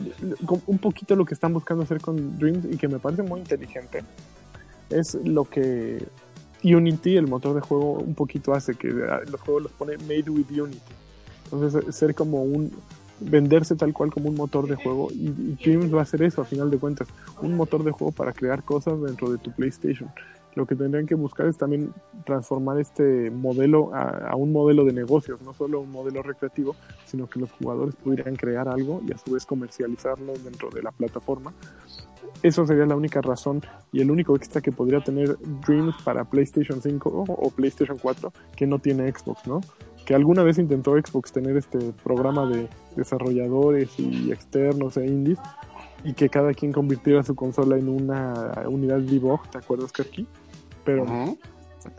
[0.66, 4.04] un poquito lo que están buscando hacer con Dreams y que me parece muy inteligente
[4.90, 6.06] es lo que
[6.64, 10.46] Unity, el motor de juego, un poquito hace, que los juegos los pone made with
[10.52, 10.80] Unity.
[11.46, 12.72] Entonces, eh, ser como un.
[13.20, 15.08] venderse tal cual como un motor de juego.
[15.12, 17.08] Y, y Dreams va a hacer eso, a final de cuentas.
[17.42, 20.10] Un motor de juego para crear cosas dentro de tu PlayStation.
[20.56, 21.94] Lo que tendrían que buscar es también
[22.26, 26.76] transformar este modelo a, a un modelo de negocios, no solo un modelo recreativo,
[27.06, 30.92] sino que los jugadores pudieran crear algo y a su vez comercializarlo dentro de la
[30.92, 31.54] plataforma
[32.44, 36.82] eso sería la única razón y el único extra que podría tener Dreams para PlayStation
[36.82, 39.62] 5 o, o PlayStation 4 que no tiene Xbox, ¿no?
[40.06, 45.40] Que alguna vez intentó Xbox tener este programa de desarrolladores y externos e indies
[46.04, 50.28] y que cada quien convirtiera su consola en una unidad debug, ¿te acuerdas, Karki?
[50.84, 51.06] Pero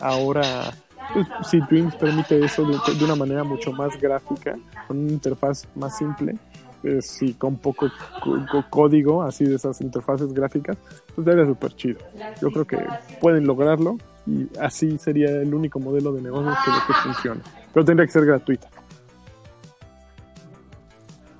[0.00, 0.72] ahora,
[1.12, 4.56] pues, si Dreams permite eso de, de una manera mucho más gráfica,
[4.86, 6.36] con una interfaz más simple,
[6.82, 10.76] eh, sí, con poco co- co- código, así de esas interfaces gráficas,
[11.14, 12.00] pues sería súper chido.
[12.40, 12.88] Yo creo que
[13.20, 17.40] pueden lograrlo y así sería el único modelo de negocio que, que funcione.
[17.72, 18.68] Pero tendría que ser gratuita.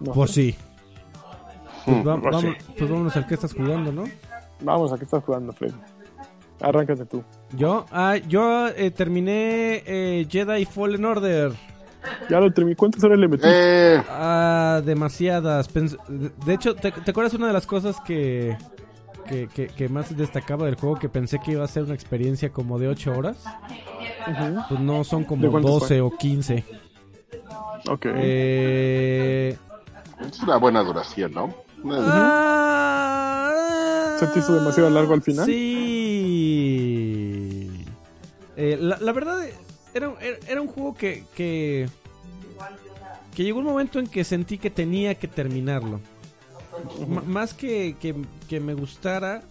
[0.00, 0.34] No Pues sé.
[0.52, 0.56] sí.
[1.84, 2.74] Pues, va- Pues vamos, sí.
[2.78, 4.04] pues vámonos al que estás jugando, ¿no?
[4.60, 5.74] Vamos, ¿a qué estás jugando, Freddy?
[6.62, 7.24] Arráncate tú.
[7.56, 11.52] Yo, ah, yo eh, terminé eh, Jedi Fallen Order.
[12.30, 12.76] Ya lo terminé.
[12.76, 13.44] ¿Cuántas horas le metí?
[13.46, 15.72] Eh, Ah, demasiadas.
[15.72, 18.56] Pens- de- hecho, ¿te, te acuerdas una de las cosas que,
[19.28, 20.96] que, que- que más destacaba del juego?
[20.98, 23.44] Que pensé que iba a ser una experiencia como de 8 horas.
[24.68, 26.00] Pues no, son ¿De como cuánto 12 fue?
[26.00, 26.64] o 15.
[27.88, 28.06] Ok.
[28.06, 29.56] Eh,
[30.28, 31.54] es una buena duración, ¿no?
[31.82, 35.46] Una- ah, ¿Se te hizo demasiado largo al final?
[35.46, 36.11] Sí.
[38.56, 39.46] Eh, la, la verdad,
[39.94, 41.88] era, era, era un juego que, que.
[43.34, 46.00] que llegó un momento en que sentí que tenía que terminarlo.
[47.00, 48.14] M- más que, que,
[48.48, 49.42] que me gustara,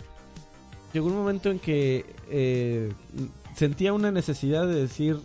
[0.94, 2.92] llegó un momento en que eh,
[3.56, 5.20] sentía una necesidad de decir: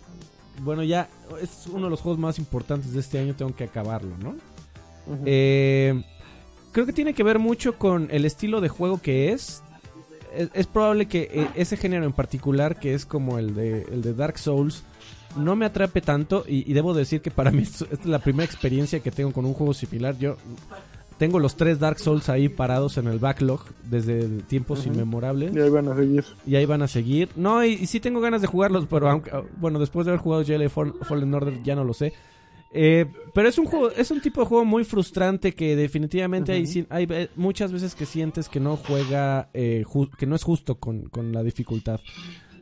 [0.61, 1.09] bueno, ya
[1.41, 4.35] es uno de los juegos más importantes de este año, tengo que acabarlo, ¿no?
[5.25, 6.03] Eh,
[6.71, 9.63] creo que tiene que ver mucho con el estilo de juego que es.
[10.37, 14.01] Es, es probable que eh, ese género en particular, que es como el de, el
[14.01, 14.83] de Dark Souls,
[15.37, 16.43] no me atrape tanto.
[16.47, 19.53] Y, y debo decir que para mí es, la primera experiencia que tengo con un
[19.53, 20.17] juego similar.
[20.17, 20.37] Yo
[21.17, 25.53] tengo los tres Dark Souls ahí parados en el backlog desde tiempos inmemorables.
[25.55, 26.25] Y ahí van a seguir.
[26.45, 27.29] Y ahí van a seguir.
[27.35, 30.43] No, y, y sí tengo ganas de jugarlos, pero aunque, bueno, después de haber jugado
[30.43, 32.13] Fall- Fallen Order ya no lo sé.
[32.73, 36.51] Eh, pero es un juego, es un tipo de juego muy frustrante que definitivamente
[36.89, 40.75] hay, ve- muchas veces que sientes que no juega, eh, ju- que no es justo
[40.75, 41.99] con, con la dificultad.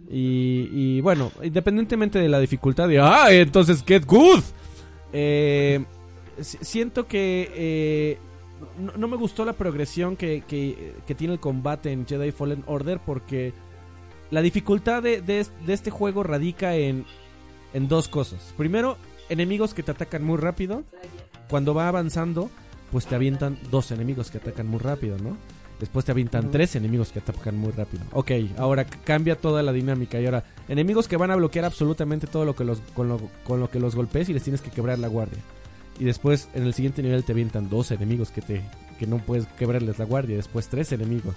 [0.09, 4.41] Y, y bueno, independientemente de la dificultad, de, ah, entonces get good.
[5.11, 5.83] Eh,
[6.39, 8.17] si- siento que eh,
[8.79, 12.63] no, no me gustó la progresión que, que- que tiene el combate en Jedi Fallen
[12.67, 13.53] Order porque
[14.31, 17.05] la dificultad de, de de este juego radica en,
[17.73, 18.53] en dos cosas.
[18.57, 18.97] Primero,
[19.29, 20.83] enemigos que te atacan muy rápido.
[21.49, 22.49] Cuando va avanzando,
[22.91, 25.37] pues te avientan dos enemigos que atacan muy rápido, ¿no?
[25.79, 28.03] Después te avientan tres enemigos que atacan muy rápido.
[28.13, 30.19] Ok, ahora cambia toda la dinámica.
[30.21, 33.59] Y ahora, enemigos que van a bloquear absolutamente todo lo que los, con, lo, con
[33.59, 35.39] lo que los golpees y les tienes que quebrar la guardia.
[35.99, 38.61] Y después, en el siguiente nivel, te avientan dos enemigos que, te,
[38.97, 40.37] que no puedes quebrarles la guardia.
[40.37, 41.35] Después, tres enemigos.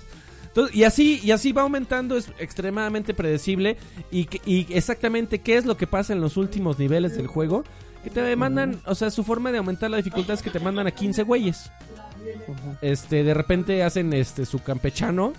[0.49, 3.77] Entonces, y así y así va aumentando, es extremadamente predecible.
[4.11, 4.29] Y
[4.75, 7.65] exactamente qué es lo que pasa en los últimos niveles del juego.
[8.03, 10.87] Que te mandan, o sea, su forma de aumentar la dificultad es que te mandan
[10.87, 11.71] a 15 güeyes.
[12.81, 15.33] Este, de repente hacen este su campechano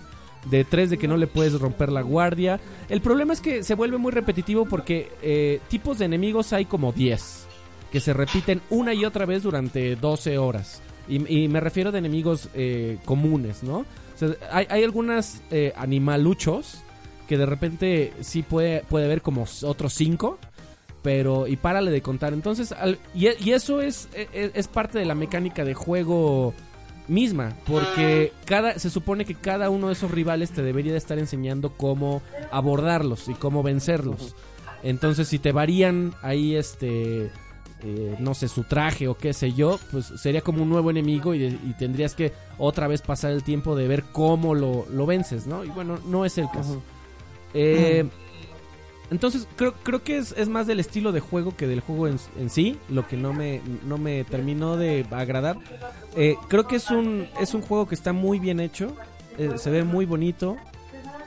[0.46, 2.60] de tres de que no le puedes romper la guardia.
[2.88, 6.92] El problema es que se vuelve muy repetitivo porque eh, tipos de enemigos hay como
[6.92, 7.46] 10
[7.92, 10.80] que se repiten una y otra vez durante 12 horas.
[11.08, 13.84] Y, y me refiero de enemigos eh, comunes, ¿no?
[14.20, 16.82] Sea, hay, hay algunas eh, animaluchos
[17.28, 20.38] que de repente sí puede, puede haber como otros 5.
[21.02, 22.34] Pero, y párale de contar.
[22.34, 26.52] Entonces, al- y, y eso es, es, es parte de la mecánica de juego
[27.08, 31.18] misma, porque cada se supone que cada uno de esos rivales te debería de estar
[31.18, 32.20] enseñando cómo
[32.52, 34.36] abordarlos y cómo vencerlos.
[34.82, 37.30] Entonces, si te varían ahí este
[37.82, 41.34] eh, no sé, su traje o qué sé yo, pues sería como un nuevo enemigo
[41.34, 45.06] y, de- y tendrías que otra vez pasar el tiempo de ver cómo lo, lo
[45.06, 45.64] vences, ¿no?
[45.64, 46.82] Y bueno, no es el caso.
[47.54, 48.06] Eh,
[49.10, 52.16] entonces, creo, creo que es, es más del estilo de juego que del juego en,
[52.38, 55.56] en sí, lo que no me, no me terminó de agradar.
[56.16, 58.94] Eh, creo que es un, es un juego que está muy bien hecho,
[59.36, 60.56] eh, se ve muy bonito,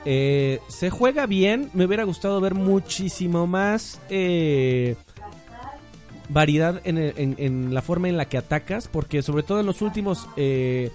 [0.06, 4.96] eh, se juega bien, me hubiera gustado ver muchísimo más eh,
[6.28, 9.66] variedad en, el- en- en la forma en la que atacas, porque sobre todo en
[9.66, 10.28] los últimos...
[10.36, 10.90] eh,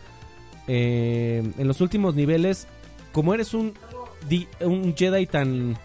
[0.67, 2.67] eh, en los últimos niveles,
[3.11, 3.73] como eres un,
[4.61, 5.77] un Jedi tan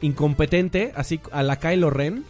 [0.00, 2.24] incompetente, así a la Kylo Ren,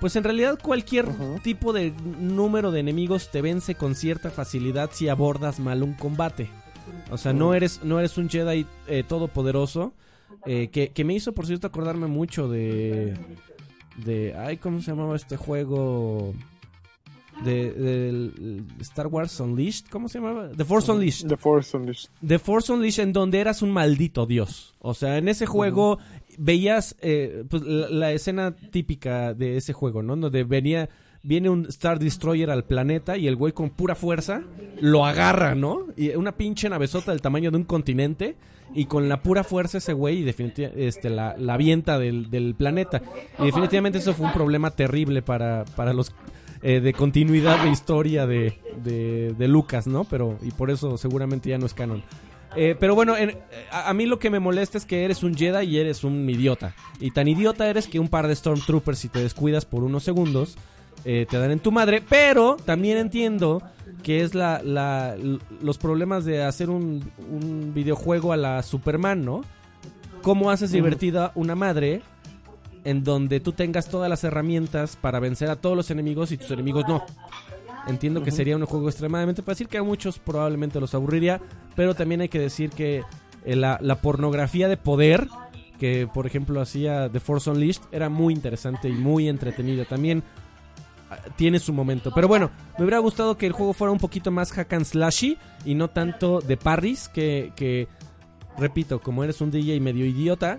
[0.00, 1.06] pues en realidad cualquier
[1.42, 6.48] tipo de número de enemigos te vence con cierta facilidad si abordas mal un combate.
[7.10, 9.92] O sea, no eres, no eres un Jedi eh, todopoderoso.
[10.46, 13.14] eh, que, que me hizo, por cierto, acordarme mucho de.
[14.04, 14.34] De.
[14.36, 16.34] Ay, ¿cómo se llamaba este juego?
[17.44, 18.32] De,
[18.80, 19.86] Star Wars Unleashed.
[19.90, 20.50] ¿Cómo se llamaba?
[20.56, 21.28] The Force Unleashed.
[21.28, 22.10] The Force Unleashed.
[22.26, 24.74] The Force Unleashed en donde eras un maldito dios.
[24.80, 25.98] O sea, en ese juego
[26.36, 30.16] veías eh, pues, la, la escena típica de ese juego, ¿no?
[30.16, 30.88] Donde venía
[31.22, 34.42] viene un Star Destroyer al planeta y el güey con pura fuerza
[34.80, 35.86] lo agarra, ¿no?
[35.96, 38.36] Y una pinche navezota del tamaño de un continente
[38.74, 43.02] y con la pura fuerza ese güey definitivamente este la, la avienta del, del planeta.
[43.38, 46.12] Y definitivamente eso fue un problema terrible para, para los
[46.62, 50.04] eh, de continuidad de historia de, de, Lucas, ¿no?
[50.04, 52.02] Pero, y por eso seguramente ya no es canon.
[52.56, 53.36] Eh, pero bueno, en-
[53.70, 56.28] a, a mí lo que me molesta es que eres un Jedi y eres un
[56.28, 56.74] idiota.
[56.98, 60.56] Y tan idiota eres que un par de Stormtroopers, si te descuidas por unos segundos,
[61.04, 62.02] eh, te dan en tu madre.
[62.08, 63.62] Pero también entiendo
[64.02, 65.16] que es la,
[65.60, 69.42] los problemas de hacer un, un videojuego a la Superman, ¿no?
[70.22, 72.02] ¿Cómo haces divertida una madre
[72.84, 76.50] en donde tú tengas todas las herramientas para vencer a todos los enemigos y tus
[76.50, 77.04] enemigos no?
[77.86, 81.40] Entiendo que sería un juego extremadamente fácil, que a muchos probablemente los aburriría,
[81.74, 83.02] pero también hay que decir que
[83.44, 85.28] eh, la, la pornografía de poder,
[85.78, 89.84] que por ejemplo hacía The Force Unleashed, era muy interesante y muy entretenida.
[89.86, 90.22] También
[91.36, 92.10] tiene su momento.
[92.14, 95.38] Pero bueno, me hubiera gustado que el juego fuera un poquito más hack and slashy
[95.64, 97.88] y no tanto de parries, que, que
[98.58, 100.58] repito, como eres un DJ medio idiota,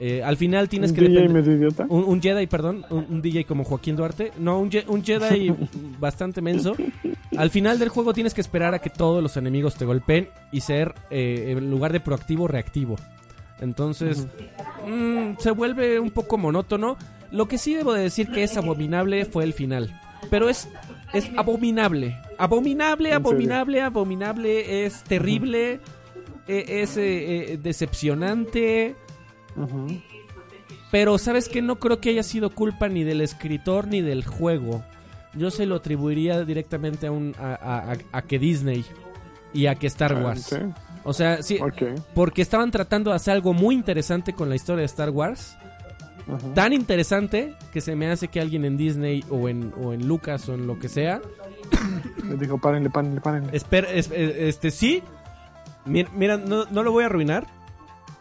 [0.00, 1.86] eh, al final tienes Un que DJ depender- medio idiota.
[1.88, 4.32] un, un Jedi, perdón, un, un DJ como Joaquín Duarte.
[4.38, 5.54] No, un, Je- un Jedi
[6.00, 6.74] bastante menso.
[7.36, 10.60] Al final del juego tienes que esperar a que todos los enemigos te golpeen y
[10.62, 12.96] ser, eh, en lugar de proactivo, reactivo.
[13.60, 14.26] Entonces,
[14.86, 16.96] mm, se vuelve un poco monótono.
[17.30, 20.00] Lo que sí debo de decir que es abominable fue el final.
[20.30, 20.68] Pero es,
[21.12, 22.16] es abominable.
[22.38, 24.84] Abominable, abominable, abominable.
[24.86, 25.80] Es terrible.
[26.46, 28.96] e- Es eh, eh, decepcionante.
[30.90, 34.84] Pero sabes que no creo que haya sido culpa ni del escritor ni del juego.
[35.34, 38.84] Yo se lo atribuiría directamente a un a, a- a- a que Disney
[39.52, 40.42] y a que Star Ah, Wars.
[40.44, 40.56] sí.
[41.04, 42.00] O sea, sí, Ok.
[42.14, 45.56] porque estaban tratando de hacer algo muy interesante con la historia de Star Wars.
[46.54, 50.48] Tan interesante que se me hace que alguien en Disney o en, o en Lucas
[50.48, 51.20] o en lo que sea
[52.26, 53.50] Le dijo, párenle, párenle, párenle.
[53.54, 55.02] Espera, es- eh, este sí.
[55.84, 57.46] Mi- Mira, no, no lo voy a arruinar.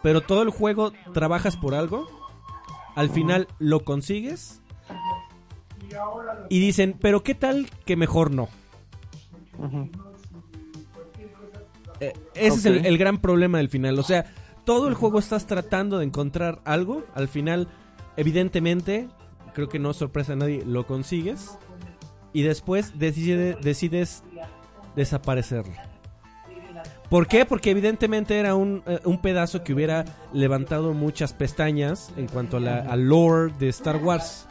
[0.02, 2.06] Pero todo el juego trabajas por algo.
[2.96, 4.60] Al final lo consigues.
[6.50, 8.50] Y dicen, pero qué tal que mejor no.
[9.58, 9.90] Ujú.
[12.00, 13.98] Eh, ese es el, gran problema del final.
[14.00, 14.26] O sea,
[14.66, 17.04] todo el juego estás tratando de encontrar algo.
[17.14, 17.68] Al final,
[18.18, 19.08] evidentemente,
[19.54, 21.58] creo que no es sorpresa a nadie, lo consigues.
[22.34, 24.24] Y después decide- decides
[24.96, 25.74] desaparecerlo.
[27.10, 27.46] ¿Por qué?
[27.46, 32.60] Porque evidentemente era un, eh, un pedazo que hubiera levantado muchas pestañas en cuanto a
[32.60, 34.48] la, lore de Star Wars.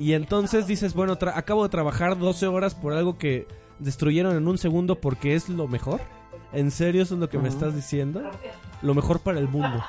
[0.00, 3.46] Y entonces dices, bueno, acabo de trabajar 12 horas por algo que
[3.78, 6.00] destruyeron en un segundo porque es lo mejor.
[6.52, 8.22] ¿En serio eso es lo que me estás diciendo?
[8.82, 9.82] Lo mejor para el mundo.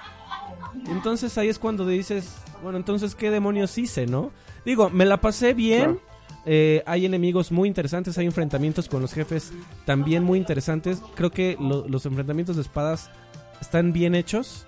[0.88, 4.32] Entonces ahí es cuando dices, bueno, entonces qué demonios hice, ¿no?
[4.66, 6.00] Digo, me la pasé bien.
[6.46, 9.54] eh, hay enemigos muy interesantes, hay enfrentamientos con los jefes
[9.86, 11.02] también muy interesantes.
[11.16, 13.12] Creo que lo- los enfrentamientos de espadas
[13.60, 14.66] están bien hechos.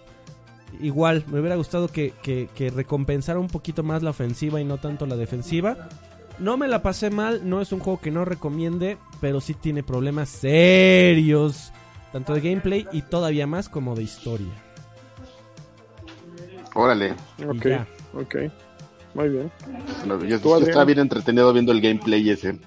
[0.81, 4.77] Igual, me hubiera gustado que, que, que recompensara un poquito más la ofensiva y no
[4.77, 5.89] tanto la defensiva.
[6.39, 9.83] No me la pasé mal, no es un juego que no recomiende, pero sí tiene
[9.83, 11.71] problemas serios,
[12.13, 14.53] tanto de gameplay y todavía más como de historia.
[16.75, 17.11] Órale.
[17.47, 17.85] Ok, ya.
[18.13, 18.35] ok.
[19.13, 19.51] Muy bien.
[20.05, 22.57] No, yo, ¿Tú, yo estaba bien entretenido viendo el gameplay ese.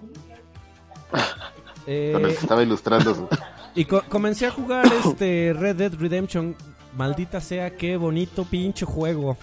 [1.86, 3.14] Eh, el que estaba ilustrando.
[3.14, 3.28] su-
[3.74, 6.54] y co- comencé a jugar este Red Dead Redemption.
[6.96, 9.36] Maldita sea, qué bonito pinche juego.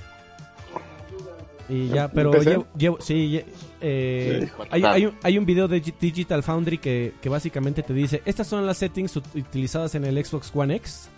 [1.70, 3.42] Y ya, pero llevo, llevo- sí,
[3.80, 4.64] eh, Sí.
[4.70, 8.48] hay, hay un, hay un video de Digital Foundry que, que básicamente te dice, estas
[8.48, 11.10] son las settings ut- utilizadas en el Xbox One X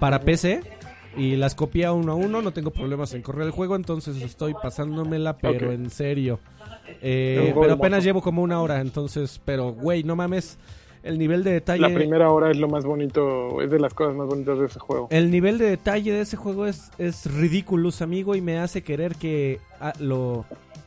[0.00, 0.62] para PC
[1.16, 4.54] y las copié uno a uno, no tengo problemas en correr el juego, entonces estoy
[4.54, 6.40] pasándomela, pero en serio.
[7.00, 10.58] Eh, pero apenas llevo como una hora, entonces, pero güey, no mames,
[11.08, 11.80] el nivel de detalle...
[11.80, 14.78] La primera hora es lo más bonito, es de las cosas más bonitas de ese
[14.78, 15.08] juego.
[15.10, 19.16] El nivel de detalle de ese juego es, es ridículo, amigo, y me hace querer
[19.16, 20.44] que ah, lo,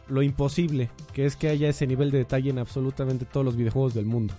[0.07, 3.93] lo imposible, que es que haya ese nivel de detalle en absolutamente todos los videojuegos
[3.93, 4.34] del mundo.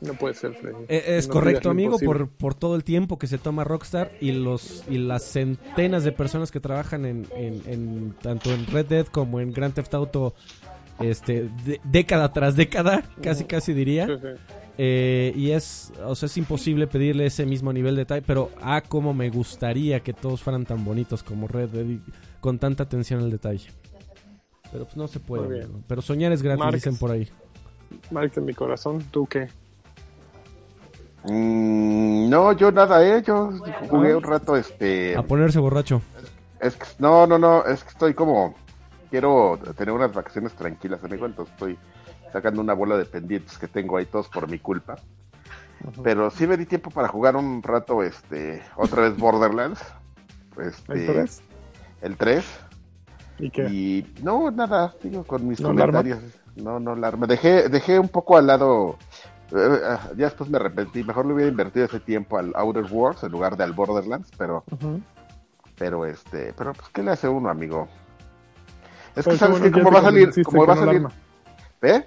[0.00, 0.84] No puede ser, Freddy.
[0.88, 4.32] Eh, es No correcto, amigo, por, por todo el tiempo que se toma Rockstar y
[4.32, 9.06] los y las centenas de personas que trabajan en, en- en- tanto en Red Dead
[9.06, 10.34] como en Grand Theft Auto
[11.00, 14.08] este de- década tras década, casi casi diría.
[14.78, 18.82] Eh, y es, o sea, es imposible pedirle ese mismo nivel de detalle, pero ah,
[18.86, 22.00] como me gustaría que todos fueran tan bonitos como Red Dead y
[22.40, 23.70] con tanta atención al detalle.
[24.72, 25.66] Pero pues no se puede.
[25.86, 26.74] Pero soñar es gratis, Marx.
[26.74, 27.28] dicen por ahí.
[28.10, 29.48] Marx en mi corazón, ¿tú qué?
[31.24, 33.22] Mm, no, yo nada, ¿eh?
[33.26, 33.50] Yo
[33.88, 35.16] jugué un rato, este...
[35.16, 36.02] A ponerse borracho.
[36.60, 38.54] Es que, no, no, no, es que estoy como...
[39.16, 41.78] Quiero tener unas vacaciones tranquilas, amigo, entonces estoy
[42.34, 44.96] sacando una bola de pendientes que tengo ahí todos por mi culpa.
[46.02, 49.80] Pero sí me di tiempo para jugar un rato, este, otra vez Borderlands.
[50.60, 51.42] Este, ¿El tres?
[52.02, 52.44] El 3.
[53.38, 53.62] ¿Y qué?
[53.70, 56.18] Y no, nada, sigo con mis ¿No comentarios.
[56.56, 57.26] no, no la armé.
[57.26, 58.98] Dejé, dejé un poco al lado.
[59.52, 61.04] eh, ah, ya después me arrepentí.
[61.04, 64.62] Mejor le hubiera invertido ese tiempo al Outer Worlds en lugar de al Borderlands, pero,
[65.78, 67.88] pero este, pero pues qué le hace uno, amigo.
[69.16, 70.96] Es Pero que sabes bueno que como va a salir, como va a no salir,
[70.98, 71.12] arma.
[71.82, 72.04] ¿eh?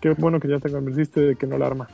[0.00, 1.88] Qué bueno que ya te convenciste de que no la arma.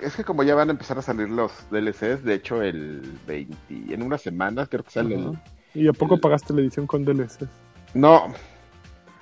[0.00, 3.94] Es que como ya van a empezar a salir los DLCs, de hecho el 20,
[3.94, 5.38] en unas semanas creo que sale el...
[5.74, 7.46] ¿Y a poco el- pagaste la edición con DLC?
[7.94, 8.26] No,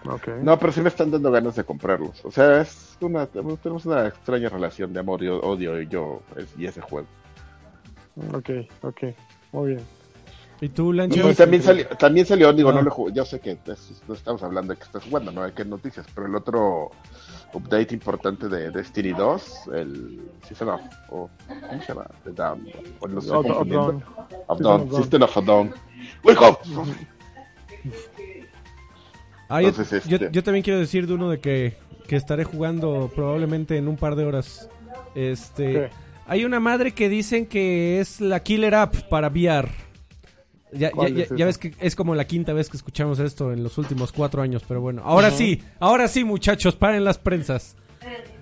[0.09, 0.29] Ok.
[0.43, 2.25] no, pero sí me están dando ganas de comprarlos.
[2.25, 6.23] O sea, es una, tenemos una extraña relación de amor y odio y yo
[6.57, 7.07] y ese juego.
[8.33, 8.51] Ok,
[8.83, 9.03] ok.
[9.53, 9.85] Muy bien.
[10.63, 11.37] ¿Y tú, Y Lanchas?
[11.37, 12.75] también salió, también salió, digo, Ah.
[12.75, 15.43] no lo jugué, yo sé que es- no estamos hablando de que estás jugando, no
[15.43, 16.93] hay que noticias, pero el otro
[17.53, 21.29] update importante de Destiny 2, el Season of, o,
[21.69, 22.07] ¿cómo se llama?
[22.25, 22.61] The Dawn,
[23.01, 23.93] o Up- up, confundiendo.
[23.93, 24.05] down.
[24.47, 25.03] Of System Dawn, of Dawn.
[25.03, 25.75] System of a Dawn.
[26.25, 26.59] ¡Wake up!
[29.49, 32.45] Ah, yo, Entonces, yo- este- yo también quiero decir de uno de que, que estaré
[32.45, 34.69] jugando probablemente en un par de horas.
[35.15, 35.91] Este, ¿Qué?
[36.27, 39.69] hay una madre que dicen que es la killer app para VR.
[40.73, 40.91] Ya,
[41.37, 44.41] ya, ves que es como la quinta vez que escuchamos esto en los últimos cuatro
[44.41, 47.77] años, pero bueno, ahora sí, ahora sí, muchachos, paren las prensas.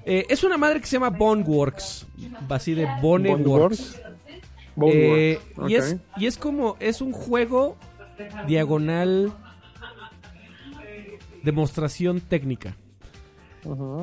[0.05, 2.07] Eh, es una madre que se llama Boneworks,
[2.49, 4.01] así de Boneworks.
[4.77, 4.95] Boneworks.
[4.95, 7.77] Eh, y, es, y es como, es un juego
[8.47, 9.33] diagonal
[11.43, 12.77] demostración técnica,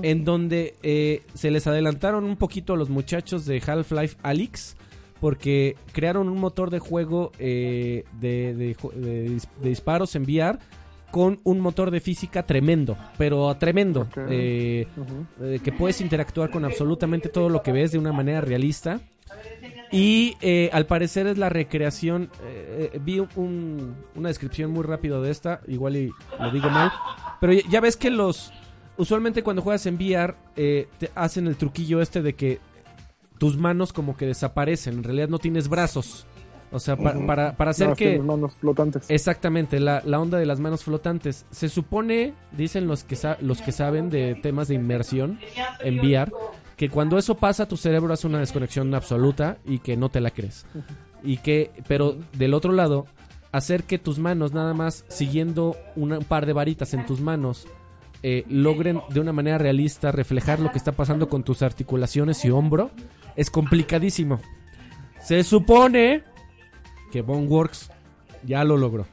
[0.03, 4.75] en donde eh, se les adelantaron un poquito a los muchachos de Half-Life Alyx,
[5.19, 10.59] porque crearon un motor de juego eh, de, de disparos en VR
[11.11, 14.07] con un motor de física tremendo, pero tremendo.
[14.29, 14.87] Eh,
[15.41, 18.99] eh, que puedes interactuar con absolutamente todo lo que ves de una manera realista.
[19.91, 22.29] Y eh, al parecer es la recreación.
[22.43, 26.91] eh, vi un- una descripción muy rápido de esta, igual y lo digo mal.
[27.39, 28.51] Pero ya, ya ves que los.
[28.97, 32.59] Usualmente cuando juegas en VR, eh, te hacen el truquillo este de que
[33.37, 34.95] tus manos como que desaparecen.
[34.95, 36.25] En realidad no tienes brazos.
[36.71, 37.25] O sea, pa- Ujú.
[37.25, 38.07] para, para hacer que.
[38.09, 39.05] tienes manos flotantes.
[39.09, 41.45] Exactamente, la, la onda de las manos flotantes.
[41.49, 45.39] Se supone, dicen los que, sa- los que saben de temas de inmersión
[45.79, 46.31] en VR,
[46.75, 50.31] que cuando eso pasa tu cerebro hace una desconexión absoluta y que no te la
[50.31, 50.65] crees.
[51.23, 53.05] Y que, pero del otro lado,
[53.53, 57.65] hacer que tus manos nada más siguiendo una- un par de varitas en tus manos
[58.23, 62.49] eh, logren de una manera realista reflejar lo que está pasando con tus articulaciones y
[62.49, 62.89] hombro
[63.37, 64.41] es complicadísimo.
[65.21, 66.23] Se supone
[67.11, 67.89] que Boneworks
[68.43, 69.07] ya lo logró.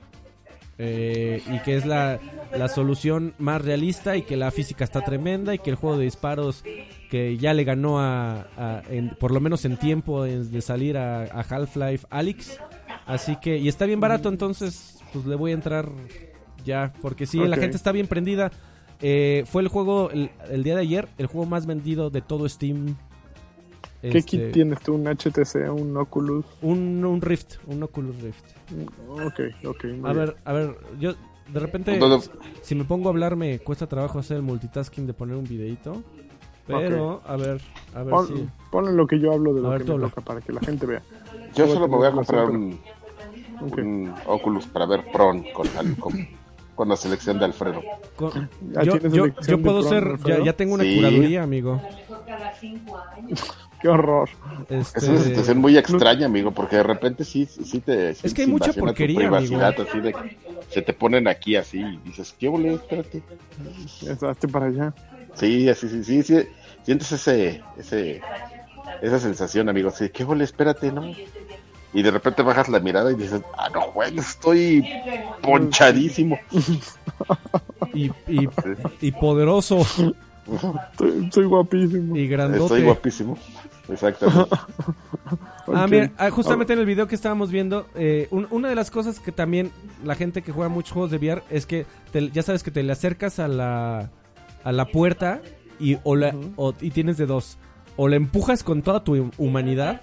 [0.77, 2.19] Eh, y que es la,
[2.53, 6.05] la solución más realista y que la física está tremenda y que el juego de
[6.07, 6.65] disparos
[7.11, 10.97] que ya le ganó a, a- en- por lo menos en tiempo de, de salir
[10.99, 12.59] a, a Half-Life Alyx.
[13.07, 15.89] Así que, y está bien barato, entonces pues le voy a entrar
[16.65, 18.51] ya, porque sí, la gente está bien prendida.
[19.01, 22.49] Eh, fue el juego, el, el día de ayer, el juego más vendido de todo
[22.49, 22.97] Steam.
[24.11, 24.95] ¿Qué Este, kit tienes tú?
[24.95, 25.71] ¿Un HTC?
[25.73, 26.45] ¿Un Oculus?
[26.63, 28.45] un, un Rift, un Oculus Rift.
[29.09, 29.85] Ok, ok.
[29.85, 30.17] A bien.
[30.17, 31.15] ver, a ver, yo
[31.53, 31.99] de repente,
[32.63, 36.03] si me pongo a hablar, me cuesta trabajo hacer el multitasking de poner un videito.
[36.67, 37.61] Pero, a ver,
[37.95, 38.49] a ver Pon- si.
[38.71, 40.61] Ponle lo que yo hablo de A lo ver, que me toca para que la
[40.61, 41.03] gente vea.
[41.55, 42.79] Yo solo me voy a comprar un,
[44.27, 45.67] Oculus para ver Pron con,
[46.01, 46.29] con,
[46.75, 47.83] con la selección de Alfredo.
[48.17, 48.49] con-
[48.83, 50.97] yo, yo, yo puedo ser, ya, tengo una Sí.
[50.97, 51.81] curaduría, amigo.
[53.85, 54.31] Qué horror.
[54.71, 58.15] Este, Es una situación muy extraña, amigo, porque de repente sí, sí te...
[58.15, 60.15] sí Es que hay se mucha porquería, privacidad, así de
[60.71, 62.73] se te ponen aquí así y dices, ¿qué ole?
[62.73, 63.23] Espérate.
[64.09, 64.95] Estás para allá.
[65.35, 66.49] Sí, así, sí, sí, sí.
[66.83, 68.23] Sientes ese, ese,
[69.03, 69.91] esa sensación, amigo.
[69.91, 70.45] Sí, ¿qué ole?
[70.45, 71.13] Espérate, ¿no?
[71.93, 74.83] Y de repente bajas la mirada y dices, ah, no, güey, estoy
[75.43, 76.39] ponchadísimo.
[77.93, 78.49] y, y,
[79.03, 79.83] y poderoso
[80.93, 82.17] Estoy, soy guapísimo.
[82.17, 82.63] y grandote.
[82.65, 83.39] Estoy guapísimo.
[83.89, 84.51] Exactamente.
[85.75, 88.91] Ah, mira, ah, justamente en el video que estábamos viendo, eh, un- una de las
[88.91, 89.71] cosas que también
[90.05, 92.83] la gente que juega muchos juegos de VR es que te- ya sabes que te
[92.83, 94.11] le acercas a la,
[94.63, 95.41] a la puerta
[95.81, 97.57] y, o la- o- y tienes de dos.
[97.97, 100.03] O la empujas con toda tu humanidad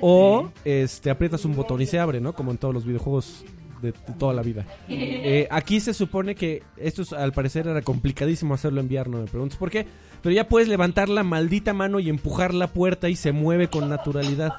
[0.00, 2.32] o este aprietas un botón y se abre, ¿no?
[2.34, 3.44] Como en todos los videojuegos
[3.84, 4.64] de, de toda la vida.
[4.88, 9.18] Eh, aquí se supone que esto es- al parecer era complicadísimo hacerlo en VR, no
[9.18, 9.86] me preguntes por qué.
[10.22, 13.88] Pero ya puedes levantar la maldita mano y empujar la puerta y se mueve con
[13.88, 14.54] naturalidad.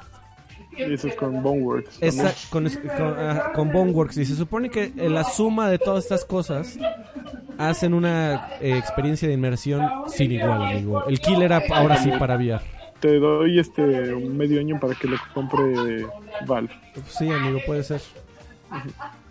[0.78, 1.98] Y eso es con Boneworks.
[2.02, 4.18] Esa- con, con, ajá, con Boneworks.
[4.18, 6.78] Y se supone que eh, la suma de todas estas cosas
[7.58, 11.04] hacen una eh, experiencia de inmersión sin igual, amigo.
[11.06, 12.60] El Killer App ahora sí para VR.
[13.00, 16.06] Te doy este un medio año para que lo compre
[16.46, 16.70] Valve.
[17.08, 18.00] Sí, amigo, puede ser.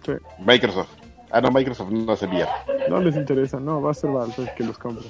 [0.05, 0.11] Sí.
[0.45, 0.89] Microsoft.
[1.31, 2.47] Ah, no, Microsoft no hace VR.
[2.89, 5.05] No les interesa, no, va a ser Valve que los compre.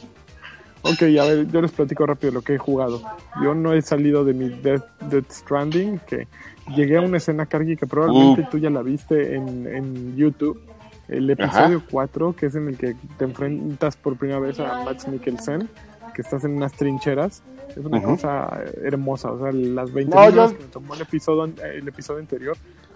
[0.83, 3.01] Ok, a ver, yo les platico rápido lo que he jugado.
[3.43, 6.27] Yo no he salido de mi Death, Death Stranding, que
[6.75, 8.49] llegué a una escena, Kargi, que probablemente Uh.
[8.51, 10.61] tú ya la viste en, en YouTube.
[11.07, 15.07] El episodio 4, que es en el que te enfrentas por primera vez a Max
[15.07, 15.69] Mikkelsen,
[16.15, 17.43] que estás en unas trincheras.
[17.69, 18.11] Es una Ujú.
[18.11, 19.31] cosa hermosa.
[19.31, 22.55] O sea, las 20 No, yo- que me tomó el episodio, el episodio anterior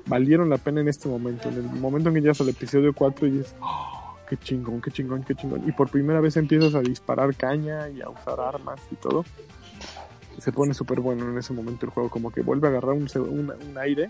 [0.10, 1.48] valieron la pena en este momento.
[1.48, 4.92] En el momento en que llegas al episodio 4 y dices, "Oh, qué chingón, qué
[4.92, 5.64] chingón, qué chingón.
[5.68, 9.24] Y por primera vez empiezas a disparar caña y a usar armas y todo.
[10.40, 13.08] Se pone súper bueno en ese momento el juego, como que vuelve a agarrar un,
[13.16, 14.08] un- un aire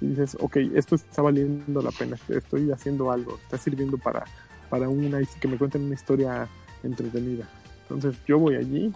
[0.00, 4.24] y dices, ok, esto está valiendo la pena, estoy haciendo algo, está sirviendo para,
[4.68, 6.48] para una, que me cuenten una historia
[6.82, 7.48] entretenida.
[7.82, 8.92] Entonces yo voy allí,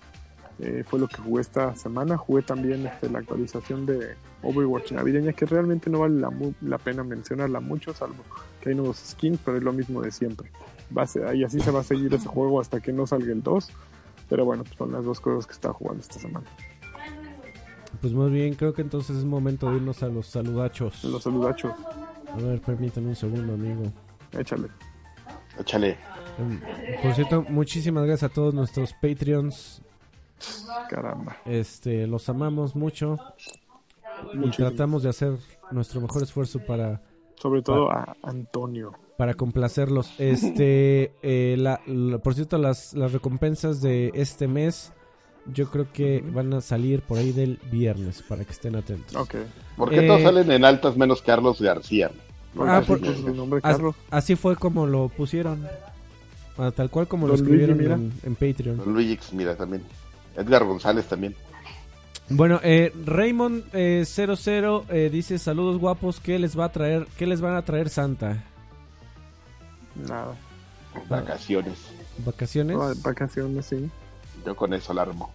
[0.58, 5.32] eh, fue lo que jugué esta semana, jugué también este, la actualización de Overwatch navideña,
[5.32, 8.22] que realmente no vale la, mu- la pena mencionarla mucho, salvo
[8.60, 10.50] que hay nuevos skins, pero es lo mismo de siempre.
[10.96, 13.32] Va a ser- y así se va a seguir ese juego hasta que no salga
[13.32, 13.70] el 2.
[14.28, 16.46] Pero bueno, pues son las dos cosas que está jugando esta semana.
[18.00, 21.04] Pues muy bien, creo que entonces es momento de irnos a los saludachos.
[21.04, 21.72] Los saludachos,
[22.32, 23.84] A ver, permítanme un segundo, amigo.
[24.32, 24.68] échale.
[25.58, 25.96] Échale.
[26.38, 26.60] Em,
[27.02, 29.80] Por cierto, muchísimas gracias a todos nuestros Patreons.
[30.88, 31.36] Caramba.
[31.46, 33.18] Este, los amamos mucho
[34.34, 35.36] y tratamos de hacer
[35.70, 37.02] nuestro mejor esfuerzo para,
[37.36, 38.92] Sobre todo a Antonio.
[39.18, 40.12] para complacerlos.
[40.18, 44.92] Este, eh, la, la- por cierto, las, las recompensas de este mes,
[45.52, 49.14] yo creo que van a salir por ahí del viernes para que estén atentos.
[49.16, 49.34] Ok.
[49.76, 52.10] ¿Por qué Eh, todos salen en altas menos Carlos García?
[52.54, 53.94] Porque Ah, así por- puso su nombre, As- Carlos.
[54.10, 55.66] así fue como lo pusieron.
[56.58, 57.94] Ah, tal cual como lo Don Luigi, escribieron mira.
[57.96, 58.78] en, en Patreon.
[58.78, 59.82] Don Luigi, mira, también.
[60.36, 61.34] Edgar González también.
[62.28, 67.06] Bueno, eh, Raymond eh, 00 eh, dice saludos guapos, ¿qué les va a traer?
[67.16, 68.42] ¿Qué les van a traer Santa?
[69.94, 70.34] Nada.
[71.08, 71.74] Vacaciones.
[72.24, 72.76] ¿Vacaciones?
[72.76, 73.88] Va- Vacaciones, sí.
[74.44, 75.30] Yo con eso la armo.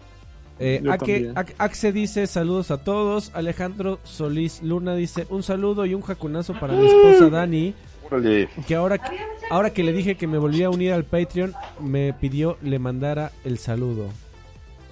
[0.60, 3.32] Eh, Ake- Axe dice saludos a todos.
[3.34, 7.74] Alejandro Solís Luna dice un saludo y un jacunazo para mi esposa Dani.
[8.10, 8.50] Órale.
[8.68, 9.18] Que ahora, que-
[9.50, 13.32] ahora que le dije que me volvía a unir al Patreon, me pidió le mandara
[13.44, 14.10] el saludo.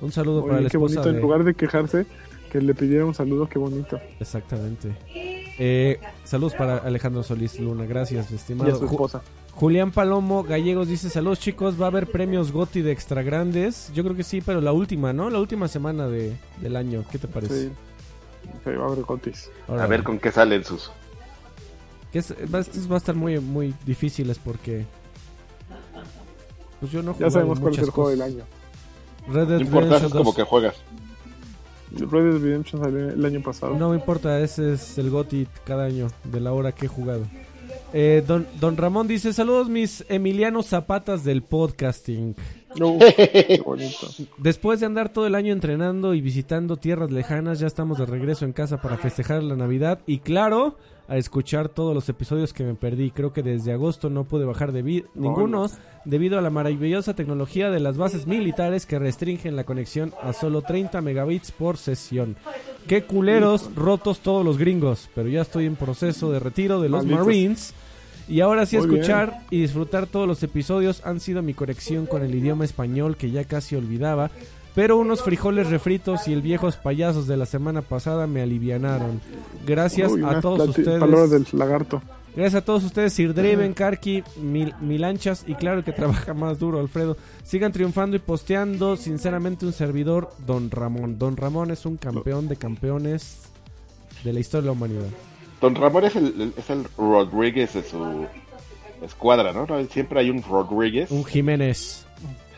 [0.01, 1.09] Un saludo para Oye, la qué esposa bonito.
[1.11, 1.15] de...
[1.17, 2.05] En lugar de quejarse,
[2.51, 3.99] que le pidiera un saludo, qué bonito.
[4.19, 4.95] Exactamente.
[5.61, 7.85] Eh, saludos para Alejandro Solís Luna.
[7.85, 8.71] Gracias, Y estimado.
[8.73, 9.21] a su Ju- esposa.
[9.53, 13.91] Julián Palomo Gallegos dice saludos chicos, va a haber premios Goti de extra grandes.
[13.93, 15.29] Yo creo que sí, pero la última, ¿no?
[15.29, 17.03] La última semana de, del año.
[17.11, 17.67] ¿Qué te parece?
[17.67, 17.71] Sí.
[18.63, 19.51] Sí, va a haber gotis.
[19.67, 20.91] A ver con qué salen sus.
[22.13, 24.85] Que es- va, estos va a estar muy, muy difíciles porque...
[26.79, 28.43] Pues yo no Ya sabemos cuál es el juego del año.
[29.31, 30.35] Red Dead No importa, Redemption es como 2.
[30.35, 30.75] que juegas.
[31.91, 33.75] Red Dead Redemption salió el año pasado.
[33.77, 37.23] No me importa, ese es el GOTI cada año de la hora que he jugado.
[37.93, 42.35] Eh, don, don Ramón dice, saludos mis Emilianos Zapatas del podcasting.
[42.75, 44.07] No, qué bonito.
[44.37, 48.45] Después de andar todo el año entrenando y visitando tierras lejanas, ya estamos de regreso
[48.45, 50.77] en casa para festejar la Navidad y claro,
[51.09, 53.11] a escuchar todos los episodios que me perdí.
[53.11, 55.65] Creo que desde agosto no pude bajar de vi- ninguno
[56.05, 60.61] debido a la maravillosa tecnología de las bases militares que restringen la conexión a solo
[60.61, 62.37] 30 megabits por sesión.
[62.87, 67.03] Qué culeros rotos todos los gringos, pero ya estoy en proceso de retiro de los
[67.03, 67.25] Malditos.
[67.25, 67.73] Marines.
[68.27, 72.21] Y ahora sí Muy escuchar y disfrutar todos los episodios han sido mi conexión con
[72.21, 74.29] el idioma español que ya casi olvidaba.
[74.75, 79.19] Pero unos frijoles refritos y el viejos payasos de la semana pasada me alivianaron.
[79.65, 80.99] Gracias Uy, a todos ustedes.
[80.99, 82.01] Palabras del lagarto.
[82.35, 86.59] Gracias a todos ustedes, Sir Draven, Karki, Mil, Milanchas y claro el que trabaja más
[86.59, 87.17] duro, Alfredo.
[87.43, 88.95] Sigan triunfando y posteando.
[88.95, 91.17] Sinceramente, un servidor, Don Ramón.
[91.17, 93.49] Don Ramón es un campeón de campeones
[94.23, 95.09] de la historia de la humanidad.
[95.59, 98.27] Don Ramón es el, es el Rodríguez de su
[99.03, 99.65] escuadra, ¿no?
[99.65, 101.11] No, Siempre hay un Rodríguez.
[101.11, 102.05] Un Jiménez.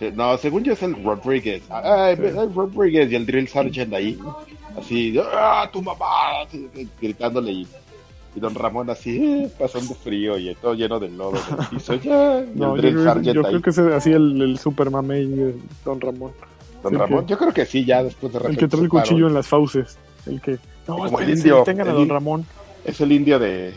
[0.02, 1.64] Eh, No, según yo es el Rodríguez.
[1.70, 4.20] Ay, el Rodríguez y el Drill Sergeant ahí.
[4.78, 6.42] Así, ¡ah, tu mamá!
[6.46, 7.68] Así, eh, gritándole y,
[8.36, 11.94] y Don Ramón así, eh, pasando frío y todo lleno de lodo en el piso.
[11.96, 13.52] Ya, y No, el yo, Drill creo, Sergeant yo ahí.
[13.52, 15.56] creo que es así el, el super mamey de
[15.86, 16.32] Don Ramón.
[16.84, 18.84] Don el Ramón, que- yo creo que sí, ya después de El repente que trae
[18.84, 19.98] el cuchillo en las fauces.
[20.26, 20.58] El que.
[20.88, 22.46] No, Como el indio, Tengan a el Don Ramón.
[22.86, 23.74] Es el indio de,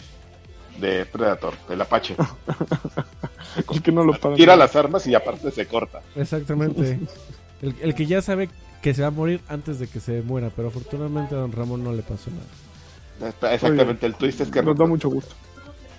[0.79, 2.17] de Predator, del Apache.
[3.71, 4.35] El que no lo para.
[4.35, 6.01] Tira las armas y aparte se corta.
[6.17, 6.99] Exactamente.
[7.63, 8.49] El, el que ya sabe
[8.83, 11.85] que se va a morir antes de que se muera, pero afortunadamente a Don Ramón
[11.85, 13.35] no le pasó nada.
[13.55, 15.35] Exactamente, el twist es que Nos da mucho gusto.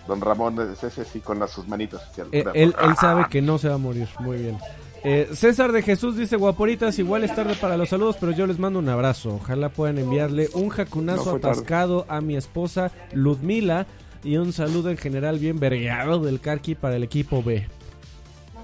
[0.07, 3.41] Don Ramón es ese sí con las, sus hacia el Eh, él, él sabe que
[3.41, 4.07] no se va a morir.
[4.19, 4.57] Muy bien.
[5.03, 8.59] Eh, César de Jesús dice, guaporitas, igual es tarde para los saludos, pero yo les
[8.59, 9.35] mando un abrazo.
[9.35, 11.47] Ojalá puedan enviarle un No jacunazo tarde.
[11.49, 13.85] atascado a mi esposa Ludmila
[14.25, 17.67] y un saludo en general bien vergueado del Karki para el equipo B.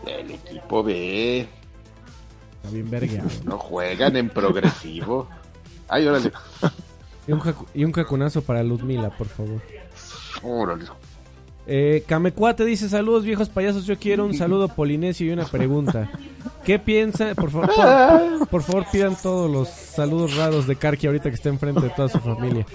[0.05, 1.39] El equipo B.
[1.41, 3.23] Está bien verga.
[3.45, 5.29] No juegan en progresivo.
[5.87, 6.31] Ay, órale.
[7.27, 9.61] Y un, jacu- y un cacunazo para Ludmila, por favor.
[10.43, 10.85] Órale.
[11.67, 16.09] Eh, Camecuate dice, saludos viejos payasos, yo quiero un saludo polinesio y una pregunta.
[16.65, 17.35] ¿Qué piensan?
[17.35, 17.69] Por favor,
[18.39, 21.89] por, por favor pidan todos los saludos raros de Karki ahorita que está enfrente de
[21.89, 22.65] toda su familia.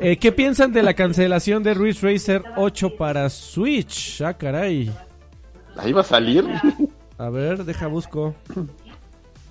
[0.00, 4.22] Eh, ¿Qué piensan de la cancelación de Ridge Racer 8 para Switch?
[4.22, 4.90] Ah, caray.
[5.76, 6.44] Ahí va a salir.
[7.18, 8.34] A ver, deja busco.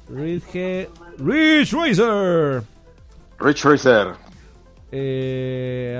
[0.09, 0.89] Ridge,
[1.19, 2.63] Ridge Racer.
[3.39, 4.07] Rich Racer.
[4.91, 5.99] Eh,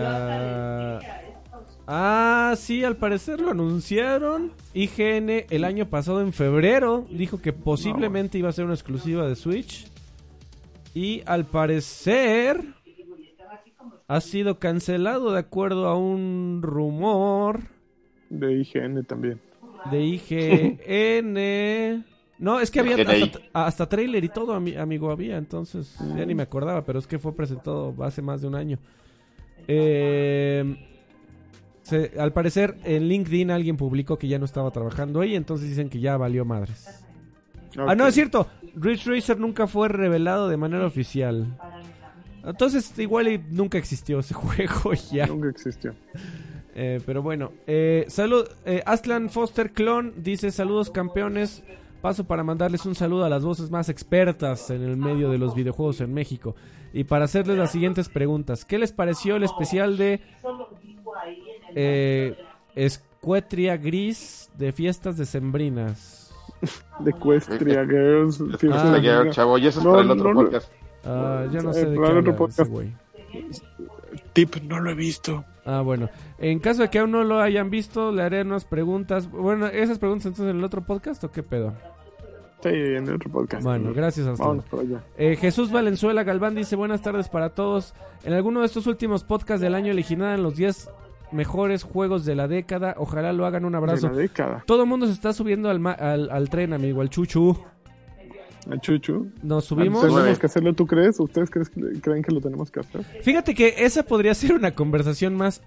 [1.96, 4.52] ah, sí, al parecer lo anunciaron.
[4.74, 9.36] IGN el año pasado en febrero dijo que posiblemente iba a ser una exclusiva de
[9.36, 9.88] Switch.
[10.96, 12.62] Y al parecer
[14.08, 17.62] ha sido cancelado de acuerdo a un rumor
[18.30, 19.40] De IGN también.
[19.92, 22.06] de IGN.
[22.40, 25.38] No, es que había hasta, hasta trailer y todo, ami- amigo, había.
[25.38, 28.78] Entonces, ya ni me acordaba, pero es que fue presentado hace más de un año.
[29.68, 30.76] Eh,
[31.84, 35.90] se- al parecer, en LinkedIn alguien publicó que ya no estaba trabajando ahí, entonces dicen
[35.90, 37.04] que ya valió madres.
[37.78, 38.48] Ah, no, es cierto.
[38.76, 41.58] Ridge Racer nunca fue revelado de manera oficial.
[42.46, 45.28] Entonces, igual nunca existió ese juego ya.
[45.28, 45.94] Nunca existió.
[46.76, 51.64] Eh, pero bueno, eh, salud, eh, Aslan Foster Clon dice saludos campeones.
[52.02, 55.56] Paso para mandarles un saludo a las voces más expertas en el medio de los
[55.56, 56.54] videojuegos en México.
[56.92, 58.66] Y para hacerles las siguientes preguntas.
[58.66, 60.20] ¿Qué les pareció el especial de
[61.76, 62.38] eh,
[62.76, 66.32] Escuetria Gris de fiestas decembrinas?
[67.00, 68.40] De Equestria Girls.
[68.72, 69.36] Ah, de Ayer, Girls.
[69.36, 70.72] chavo, y eso es No, para el otro no, podcast.
[71.06, 72.72] Ah, ya no Eh, sé de qué para otro habla ese podcast.
[72.72, 72.94] güey.
[74.34, 75.44] Tip, no lo he visto.
[75.66, 76.10] Ah, bueno.
[76.38, 79.30] En caso de que aún no lo hayan visto, le haré unas preguntas.
[79.30, 81.74] Bueno, ¿esas preguntas entonces en el otro podcast o qué pedo?
[82.62, 83.64] Sí, en el otro podcast.
[83.64, 85.04] Bueno, gracias allá.
[85.18, 87.94] Eh, Jesús Valenzuela Galván dice buenas tardes para todos.
[88.24, 90.90] En alguno de estos últimos podcasts del año elegirán los 10
[91.34, 92.96] mejores juegos de la década.
[92.98, 94.08] Ojalá lo hagan un abrazo.
[94.08, 94.64] De la década.
[94.66, 97.58] Todo el mundo se está subiendo al, ma- al, al tren, amigo, al chuchu.
[98.72, 99.28] A Chuchu.
[99.42, 100.02] Nos subimos.
[100.04, 101.20] ¿Tenemos que hacerlo, tú crees?
[101.20, 103.04] ¿Ustedes crees que- creen que lo tenemos que hacer?
[103.22, 105.62] Fíjate que esa podría ser una conversación más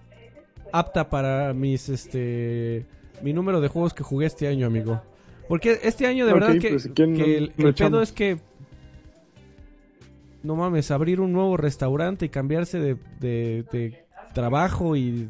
[0.73, 2.87] apta para mis este
[3.23, 5.03] mi número de juegos que jugué este año, amigo.
[5.49, 8.39] Porque este año de verdad que, pues, que el, el pedo es que
[10.43, 15.29] no mames, abrir un nuevo restaurante y cambiarse de, de- de trabajo y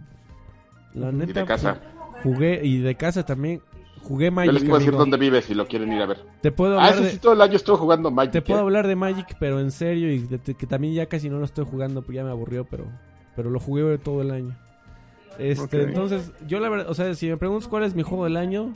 [0.97, 1.81] la Y de casa.
[2.23, 3.61] jugué y de casa también
[4.03, 4.53] jugué Yo Magic.
[4.53, 5.01] les puedo decir amigo.
[5.01, 6.19] dónde vives si lo quieren ir a ver.
[6.41, 8.33] Te puedo Ah, hablar ese de, sí todo el año estuve jugando Magic.
[8.33, 8.63] te puedo ¿eh?
[8.63, 11.65] hablar de Magic, pero en serio, y de- que también ya casi no lo estoy
[11.65, 12.85] jugando, pues ya me aburrió, pero,
[13.35, 14.57] pero lo jugué todo el año.
[15.39, 18.37] Este, entonces, yo la verdad, o sea, si me preguntas cuál es mi juego del
[18.39, 18.73] año,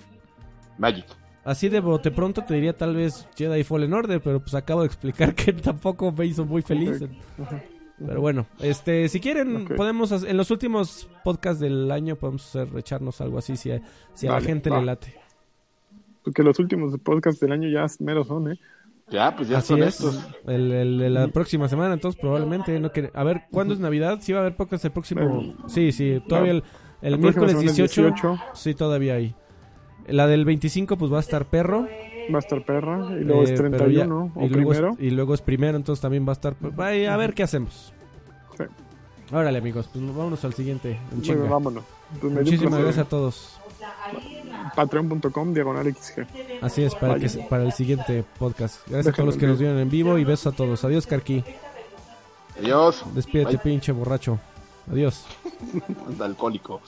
[0.78, 1.06] Magic.
[1.44, 4.86] así de bote pronto te diría tal vez Jedi Fallen Order, pero pues acabo de
[4.88, 7.00] explicar que tampoco me hizo muy feliz.
[7.38, 7.52] Ok.
[8.06, 9.74] Pero bueno, este, si quieren, Ok.
[9.76, 13.82] podemos, hacer- en los últimos podcasts del año podemos hacer, echarnos algo así, si a,
[14.14, 14.80] si a la gente va.
[14.80, 15.14] le late.
[16.24, 18.58] Porque los últimos podcasts del año ya meros son, ¿eh?
[19.10, 20.24] Ya, pues ya Así son es, estos.
[20.46, 24.18] el, el de la próxima semana, entonces probablemente no quer- A ver, ¿cuándo es Navidad?
[24.20, 25.54] Sí va a haber podcast el próximo...
[25.66, 26.62] Sí, sí, todavía el,
[27.02, 28.38] el miércoles semana es 18, 18.
[28.54, 29.34] Sí, todavía hay.
[30.06, 31.88] La del 25 pues va a estar perro.
[32.32, 33.08] Va a estar perra.
[33.18, 34.96] Y luego es eh, ya- 31 o y luego es- primero.
[34.98, 36.54] y luego es primero, entonces también va a estar...
[36.54, 37.92] pues, ahí, a ver qué hacemos.
[38.56, 38.64] Sí.
[39.32, 40.98] Órale amigos, pues vámonos al siguiente.
[41.12, 41.84] Bueno, vámonos.
[42.20, 42.82] Pues Muchísimas placer.
[42.84, 43.56] gracias a todos.
[44.74, 46.26] Patreon.com, diagonal XG.
[46.62, 47.48] Así es, para, que, Vaya.
[47.48, 48.86] para el siguiente podcast.
[48.88, 50.84] Gracias a todos los que nos vieron en vivo y besos a todos.
[50.84, 51.42] Adiós, Carqui.
[52.58, 53.04] Adiós.
[53.14, 53.58] Despídete, Bye.
[53.58, 54.38] pinche borracho.
[54.90, 55.24] Adiós.
[56.20, 56.80] Alcohólico.